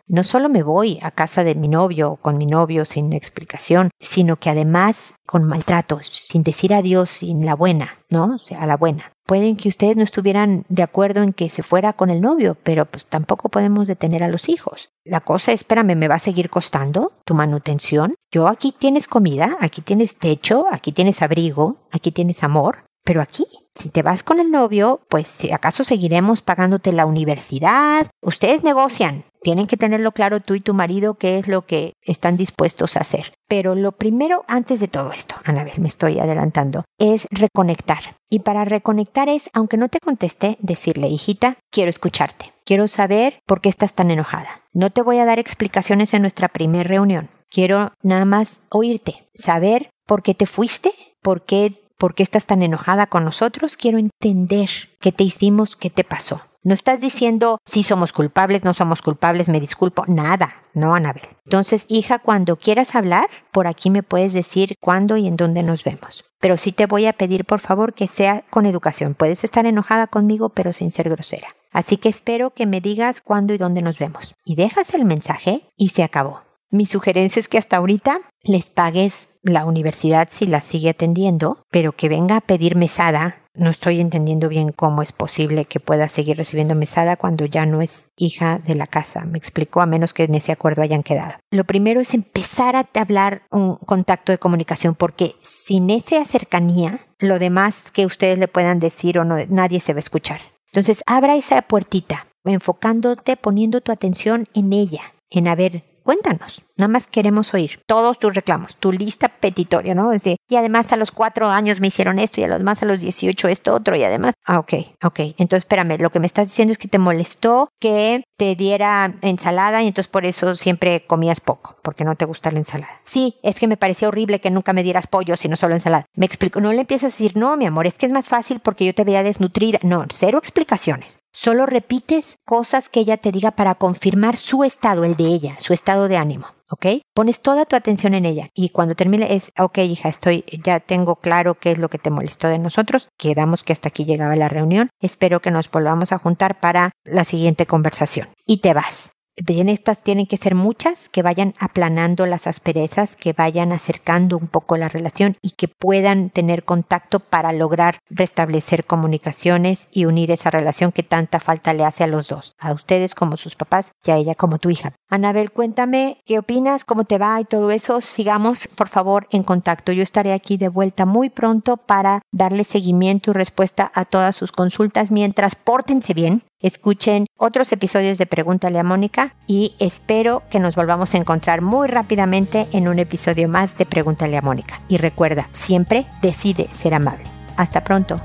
no 0.07 0.25
solo 0.25 0.49
me 0.49 0.63
voy 0.63 0.99
a 1.03 1.11
casa 1.11 1.45
de 1.45 1.55
mi 1.55 1.69
novio 1.69 2.13
o 2.13 2.17
con 2.17 2.39
mi 2.39 2.47
novio 2.47 2.85
sin 2.85 3.13
explicación, 3.13 3.91
sino 4.01 4.37
que 4.37 4.51
además 4.51 5.15
con 5.27 5.45
maltratos, 5.45 6.07
sin 6.07 6.43
decir 6.43 6.75
adiós, 6.75 7.11
sin 7.11 7.45
la 7.45 7.55
buena, 7.55 7.99
¿no? 8.11 8.35
O 8.35 8.39
sea, 8.39 8.61
a 8.61 8.67
la 8.67 8.77
buena. 8.77 9.13
Pueden 9.27 9.57
que 9.57 9.69
ustedes 9.69 9.97
no 9.97 10.05
estuvieran 10.05 10.65
de 10.69 10.85
acuerdo 10.85 11.23
en 11.23 11.33
que 11.33 11.51
se 11.51 11.65
fuera 11.65 11.93
con 11.95 12.11
el 12.11 12.21
novio, 12.21 12.57
pero 12.63 12.87
pues 12.87 13.07
tampoco 13.07 13.49
podemos 13.49 13.89
detener 13.89 14.23
a 14.23 14.29
los 14.29 14.49
hijos. 14.49 14.91
La 15.05 15.21
cosa, 15.21 15.51
espérame, 15.51 15.97
¿me 15.97 16.07
va 16.07 16.15
a 16.15 16.21
seguir 16.21 16.49
costando 16.49 17.13
tu 17.25 17.35
manutención? 17.35 18.15
Yo 18.31 18.47
aquí 18.47 18.73
tienes 18.73 19.09
comida, 19.09 19.57
aquí 19.61 19.81
tienes 19.81 20.19
techo, 20.19 20.67
aquí 20.71 20.93
tienes 20.93 21.23
abrigo, 21.23 21.89
aquí 21.91 22.13
tienes 22.13 22.45
amor, 22.45 22.86
pero 23.07 23.23
aquí, 23.23 23.47
si 23.73 23.89
te 23.89 24.03
vas 24.03 24.25
con 24.25 24.41
el 24.41 24.51
novio, 24.51 25.01
pues 25.09 25.29
si 25.29 25.53
acaso 25.53 25.85
seguiremos 25.85 26.43
pagándote 26.43 26.93
la 26.93 27.07
universidad. 27.07 28.09
Ustedes 28.21 28.65
negocian. 28.65 29.25
Tienen 29.43 29.69
que 29.69 29.77
tenerlo 29.77 30.11
claro 30.11 30.41
tú 30.41 30.57
y 30.57 30.61
tu 30.61 30.75
marido 30.75 31.15
qué 31.15 31.39
es 31.39 31.47
lo 31.47 31.67
que 31.67 31.93
están 32.03 32.37
dispuestos 32.37 32.97
a 32.97 33.03
hacer. 33.03 33.33
Pero 33.47 33.77
lo 33.77 33.93
primero, 33.93 34.45
antes 34.49 34.81
de 34.81 34.89
todo 34.89 35.13
esto, 35.13 35.37
Anabel, 35.45 35.79
me 35.79 35.87
estoy 35.87 36.19
adelantando, 36.19 36.85
es 36.99 37.29
reconectar. 37.31 38.17
Y 38.29 38.41
para 38.41 38.65
reconectar 38.65 39.29
es, 39.29 39.51
aunque 39.53 39.77
no 39.77 39.89
te 39.89 40.01
conteste, 40.01 40.57
decirle, 40.59 41.07
hijita, 41.07 41.59
quiero 41.71 41.91
escucharte. 41.91 42.53
Quiero 42.65 42.89
saber 42.89 43.39
por 43.47 43.61
qué 43.61 43.69
estás 43.69 43.95
tan 43.95 44.11
enojada. 44.11 44.49
No 44.73 44.91
te 44.91 45.03
voy 45.03 45.19
a 45.19 45.27
dar 45.27 45.39
explicaciones 45.39 46.13
en 46.13 46.23
nuestra 46.23 46.49
primera 46.49 46.89
reunión. 46.89 47.31
Quiero 47.51 47.93
nada 48.03 48.25
más 48.25 48.63
oírte, 48.71 49.29
saber 49.33 49.91
por 50.09 50.25
qué 50.25 50.35
te 50.35 50.47
fuiste, 50.47 50.91
por 51.23 51.45
qué 51.45 51.86
¿Por 51.99 52.15
qué 52.15 52.23
estás 52.23 52.45
tan 52.47 52.63
enojada 52.63 53.07
con 53.07 53.25
nosotros? 53.25 53.77
Quiero 53.77 53.97
entender 53.99 54.69
qué 55.01 55.13
te 55.13 55.25
hicimos, 55.25 55.77
qué 55.77 55.89
te 55.89 56.05
pasó. 56.05 56.43
No 56.63 56.75
estás 56.75 57.01
diciendo 57.01 57.59
si 57.65 57.85
somos 57.85 58.13
culpables, 58.13 58.65
no 58.65 58.75
somos 58.75 59.01
culpables, 59.01 59.49
me 59.49 59.61
disculpo, 59.61 60.03
nada, 60.09 60.65
no, 60.75 60.95
Anabel. 60.95 61.23
Entonces, 61.45 61.87
hija, 61.89 62.19
cuando 62.19 62.57
quieras 62.57 62.95
hablar, 62.97 63.29
por 63.53 63.67
aquí 63.67 63.89
me 63.89 64.03
puedes 64.03 64.33
decir 64.33 64.75
cuándo 64.81 65.17
y 65.17 65.27
en 65.27 65.37
dónde 65.37 65.63
nos 65.63 65.85
vemos. 65.85 66.25
Pero 66.41 66.57
sí 66.57 66.73
te 66.73 66.87
voy 66.87 67.07
a 67.07 67.13
pedir, 67.13 67.45
por 67.45 67.61
favor, 67.61 67.95
que 67.95 68.09
sea 68.09 68.45
con 68.51 68.67
educación. 68.67 69.15
Puedes 69.15 69.45
estar 69.45 69.65
enojada 69.65 70.07
conmigo, 70.07 70.49
pero 70.51 70.73
sin 70.73 70.93
ser 70.93 71.09
grosera. 71.09 71.49
Así 71.73 71.97
que 71.99 72.09
espero 72.09 72.51
que 72.51 72.67
me 72.67 72.81
digas 72.81 73.21
cuándo 73.21 73.55
y 73.55 73.59
dónde 73.59 73.81
nos 73.81 73.99
vemos. 73.99 74.35
Y 74.45 74.57
dejas 74.57 74.93
el 74.93 75.05
mensaje 75.05 75.71
y 75.77 75.91
se 75.91 76.03
acabó. 76.03 76.46
Mi 76.71 76.87
sugerencia 76.87 77.39
es 77.39 77.49
que 77.49 77.59
hasta 77.59 77.77
ahorita 77.77 78.21
les 78.43 78.71
pagues 78.71 79.31
la 79.43 79.65
universidad 79.65 80.29
si 80.31 80.47
la 80.47 80.61
sigue 80.61 80.91
atendiendo, 80.91 81.63
pero 81.71 81.93
que 81.93 82.09
venga 82.09 82.37
a 82.37 82.41
pedir 82.41 82.75
mesada. 82.77 83.43
No 83.55 83.71
estoy 83.71 84.01
entendiendo 84.01 84.49
bien 84.49 84.73
cómo 84.73 85.01
es 85.03 85.13
posible 85.13 85.65
que 85.65 85.81
pueda 85.81 86.09
seguir 86.09 86.37
recibiendo 86.37 86.75
mesada 86.75 87.17
cuando 87.17 87.47
ya 87.47 87.65
no 87.65 87.81
es 87.81 88.09
hija 88.17 88.59
de 88.59 88.75
la 88.75 88.87
casa. 88.87 89.25
Me 89.25 89.39
explicó 89.39 89.81
a 89.81 89.87
menos 89.87 90.13
que 90.13 90.25
en 90.25 90.35
ese 90.35 90.53
acuerdo 90.53 90.83
hayan 90.83 91.03
quedado. 91.03 91.35
Lo 91.51 91.65
primero 91.65 92.01
es 92.01 92.13
empezar 92.13 92.77
a 92.77 92.87
hablar 92.95 93.43
un 93.51 93.77
contacto 93.77 94.33
de 94.33 94.39
comunicación 94.39 94.95
porque 94.95 95.37
sin 95.41 95.89
esa 95.91 96.25
cercanía, 96.25 97.01
lo 97.19 97.39
demás 97.39 97.91
que 97.93 98.07
ustedes 98.07 98.39
le 98.39 98.49
puedan 98.49 98.79
decir 98.79 99.19
o 99.19 99.25
no, 99.25 99.37
nadie 99.49 99.81
se 99.81 99.95
va 99.95 99.99
a 99.99 100.01
escuchar. 100.01 100.41
Entonces, 100.73 101.03
abra 101.07 101.37
esa 101.37 101.63
puertita, 101.63 102.27
enfocándote, 102.45 103.37
poniendo 103.37 103.81
tu 103.81 103.93
atención 103.93 104.47
en 104.53 104.73
ella, 104.75 105.15
en 105.31 105.49
a 105.49 105.55
ver, 105.55 105.85
cuéntanos. 106.07 106.66
Nada 106.79 106.89
más 106.89 107.07
queremos 107.07 107.55
oír 107.55 107.81
todos 107.87 108.19
tus 108.19 108.35
reclamos, 108.35 108.77
tu 108.77 108.93
lista 108.93 109.29
petitoria, 109.29 109.95
¿no? 109.95 110.11
Decir, 110.11 110.37
y 110.49 110.57
además 110.57 110.93
a 110.93 110.97
los 110.97 111.11
cuatro 111.11 111.49
años 111.49 111.81
me 111.81 111.87
hicieron 111.87 112.19
esto 112.19 112.41
y 112.41 112.45
a 112.45 112.49
los 112.49 112.63
más 112.63 112.83
a 112.83 112.87
los 112.87 113.01
dieciocho 113.01 113.49
esto 113.49 113.73
otro 113.73 113.97
y 113.97 114.05
además, 114.05 114.35
ah, 114.45 114.59
ok, 114.59 114.75
ok. 115.03 115.21
Entonces 115.39 115.61
espérame, 115.61 115.97
lo 115.99 116.11
que 116.11 116.21
me 116.21 116.27
estás 116.27 116.49
diciendo 116.49 116.73
es 116.73 116.79
que 116.79 116.89
te 116.89 116.99
molestó 116.99 117.71
que 117.81 118.25
te 118.37 118.55
diera 118.57 119.15
ensalada 119.23 119.83
y 119.83 119.89
entonces 119.89 120.09
por 120.09 120.27
eso 120.27 120.55
siempre 120.55 121.07
comías 121.07 121.41
poco, 121.41 121.77
porque 121.83 122.05
no 122.05 122.15
te 122.15 122.27
gusta 122.27 122.51
la 122.51 122.59
ensalada. 122.59 123.01
Sí, 123.03 123.37
es 123.43 123.57
que 123.57 123.69
me 123.69 123.79
parecía 123.79 124.09
horrible 124.09 124.41
que 124.41 124.51
nunca 124.51 124.75
me 124.75 124.83
dieras 124.83 125.07
pollo, 125.07 125.39
sino 125.39 125.57
solo 125.57 125.75
ensalada. 125.75 126.05
Me 126.15 126.27
explico, 126.27 126.61
no 126.61 126.73
le 126.73 126.83
empiezas 126.83 127.05
a 127.05 127.17
decir, 127.17 127.37
no, 127.37 127.57
mi 127.57 127.65
amor, 127.65 127.87
es 127.87 127.95
que 127.95 128.05
es 128.05 128.13
más 128.13 128.29
fácil 128.29 128.61
porque 128.61 128.85
yo 128.85 128.95
te 128.95 129.05
veía 129.05 129.23
desnutrida. 129.23 129.79
No, 129.83 130.05
cero 130.13 130.39
explicaciones. 130.39 131.21
Solo 131.33 131.67
repites 131.67 132.37
cosas 132.45 132.89
que 132.89 133.01
ella 133.01 133.17
te 133.17 133.33
diga 133.33 133.51
para 133.51 133.75
confirmar 133.75 134.37
su 134.37 134.65
estado, 134.65 135.05
el 135.05 135.17
de 135.17 135.25
ella, 135.25 135.57
su 135.59 135.73
estado 135.73 136.09
de 136.09 136.17
ánimo. 136.17 136.47
¿Ok? 136.71 136.87
Pones 137.15 137.41
toda 137.41 137.65
tu 137.65 137.77
atención 137.77 138.15
en 138.15 138.27
ella 138.27 138.49
y 138.55 138.71
cuando 138.71 138.95
termine 138.95 139.35
es, 139.35 139.53
ok 139.59 139.79
hija, 139.79 140.09
estoy, 140.09 140.45
ya 140.65 140.81
tengo 140.81 141.17
claro 141.17 141.55
qué 141.55 141.73
es 141.73 141.79
lo 141.79 141.89
que 141.89 141.99
te 141.99 142.11
molestó 142.11 142.49
de 142.49 142.59
nosotros, 142.59 143.11
quedamos 143.19 143.65
que 143.65 143.73
hasta 143.73 143.89
aquí 143.89 144.05
llegaba 144.05 144.37
la 144.37 144.49
reunión, 144.49 144.91
espero 145.01 145.41
que 145.41 145.51
nos 145.51 145.71
volvamos 145.71 146.13
a 146.13 146.19
juntar 146.19 146.61
para 146.61 146.91
la 147.05 147.25
siguiente 147.25 147.67
conversación. 147.67 148.29
Y 148.47 148.59
te 148.59 148.75
vas. 148.75 149.16
Bien, 149.45 149.69
estas 149.69 150.03
tienen 150.03 150.25
que 150.25 150.39
ser 150.39 150.55
muchas 150.55 151.11
que 151.11 151.21
vayan 151.21 151.53
aplanando 151.59 152.25
las 152.25 152.47
asperezas, 152.47 153.17
que 153.17 153.35
vayan 153.35 153.71
acercando 153.71 154.39
un 154.39 154.47
poco 154.47 154.79
la 154.79 154.89
relación 154.89 155.37
y 155.43 155.51
que 155.51 155.69
puedan 155.69 156.31
tener 156.31 156.65
contacto 156.65 157.21
para 157.21 157.53
lograr 157.53 157.99
restablecer 158.09 158.87
comunicaciones 158.87 159.91
y 159.93 160.07
unir 160.07 160.31
esa 160.31 160.51
relación 160.51 160.91
que 160.91 161.03
tanta 161.03 161.39
falta 161.39 161.75
le 161.75 161.85
hace 161.85 162.03
a 162.03 162.07
los 162.07 162.29
dos, 162.29 162.55
a 162.59 162.73
ustedes 162.73 163.15
como 163.15 163.37
sus 163.37 163.57
papás 163.57 163.93
y 164.07 164.11
a 164.11 164.17
ella 164.17 164.35
como 164.35 164.57
tu 164.57 164.71
hija. 164.71 164.95
Anabel, 165.11 165.53
cuéntame 165.53 166.23
qué 166.25 166.39
opinas, 166.39 166.85
cómo 166.85 167.05
te 167.05 167.19
va 167.19 167.39
y 167.39 167.45
todo 167.45 167.71
eso. 167.71 168.01
Sigamos, 168.01 168.69
por 168.75 168.89
favor, 168.89 169.29
en 169.31 169.43
contacto. 169.43 169.93
Yo 169.93 170.03
estaré 170.03 170.33
aquí 170.33 170.57
de 170.57 170.71
vuelta 170.71 171.05
muy 171.05 171.29
pronto 171.29 171.77
para 171.77 172.23
darle 172.33 172.65
seguimiento 172.65 173.33
y 173.33 173.35
respuesta 173.35 173.93
a 173.95 174.07
todas 174.07 174.35
sus 174.35 174.51
consultas 174.51 175.11
mientras 175.11 175.57
pórtense 175.57 176.15
bien, 176.15 176.43
escuchen 176.61 177.27
otros 177.37 177.73
episodios 177.73 178.19
de 178.19 178.27
Pregúntale 178.27 178.79
a 178.79 178.85
Mónica 178.85 179.35
y 179.47 179.75
espero 179.79 180.43
que 180.51 180.61
nos 180.61 180.75
volvamos 180.75 181.15
a 181.15 181.19
encontrar 181.19 181.63
muy 181.63 181.89
rápidamente 181.89 182.69
en 182.73 182.89
un 182.89 182.99
episodio 182.99 183.49
más 183.49 183.77
de 183.77 183.87
Pregúntale 183.87 184.37
a 184.37 184.43
Mónica. 184.43 184.81
Y 184.89 184.97
recuerda, 184.99 185.49
siempre 185.53 186.07
decide 186.23 186.69
ser 186.73 186.95
amable. 186.95 187.25
Hasta 187.57 187.85
pronto. 187.85 188.21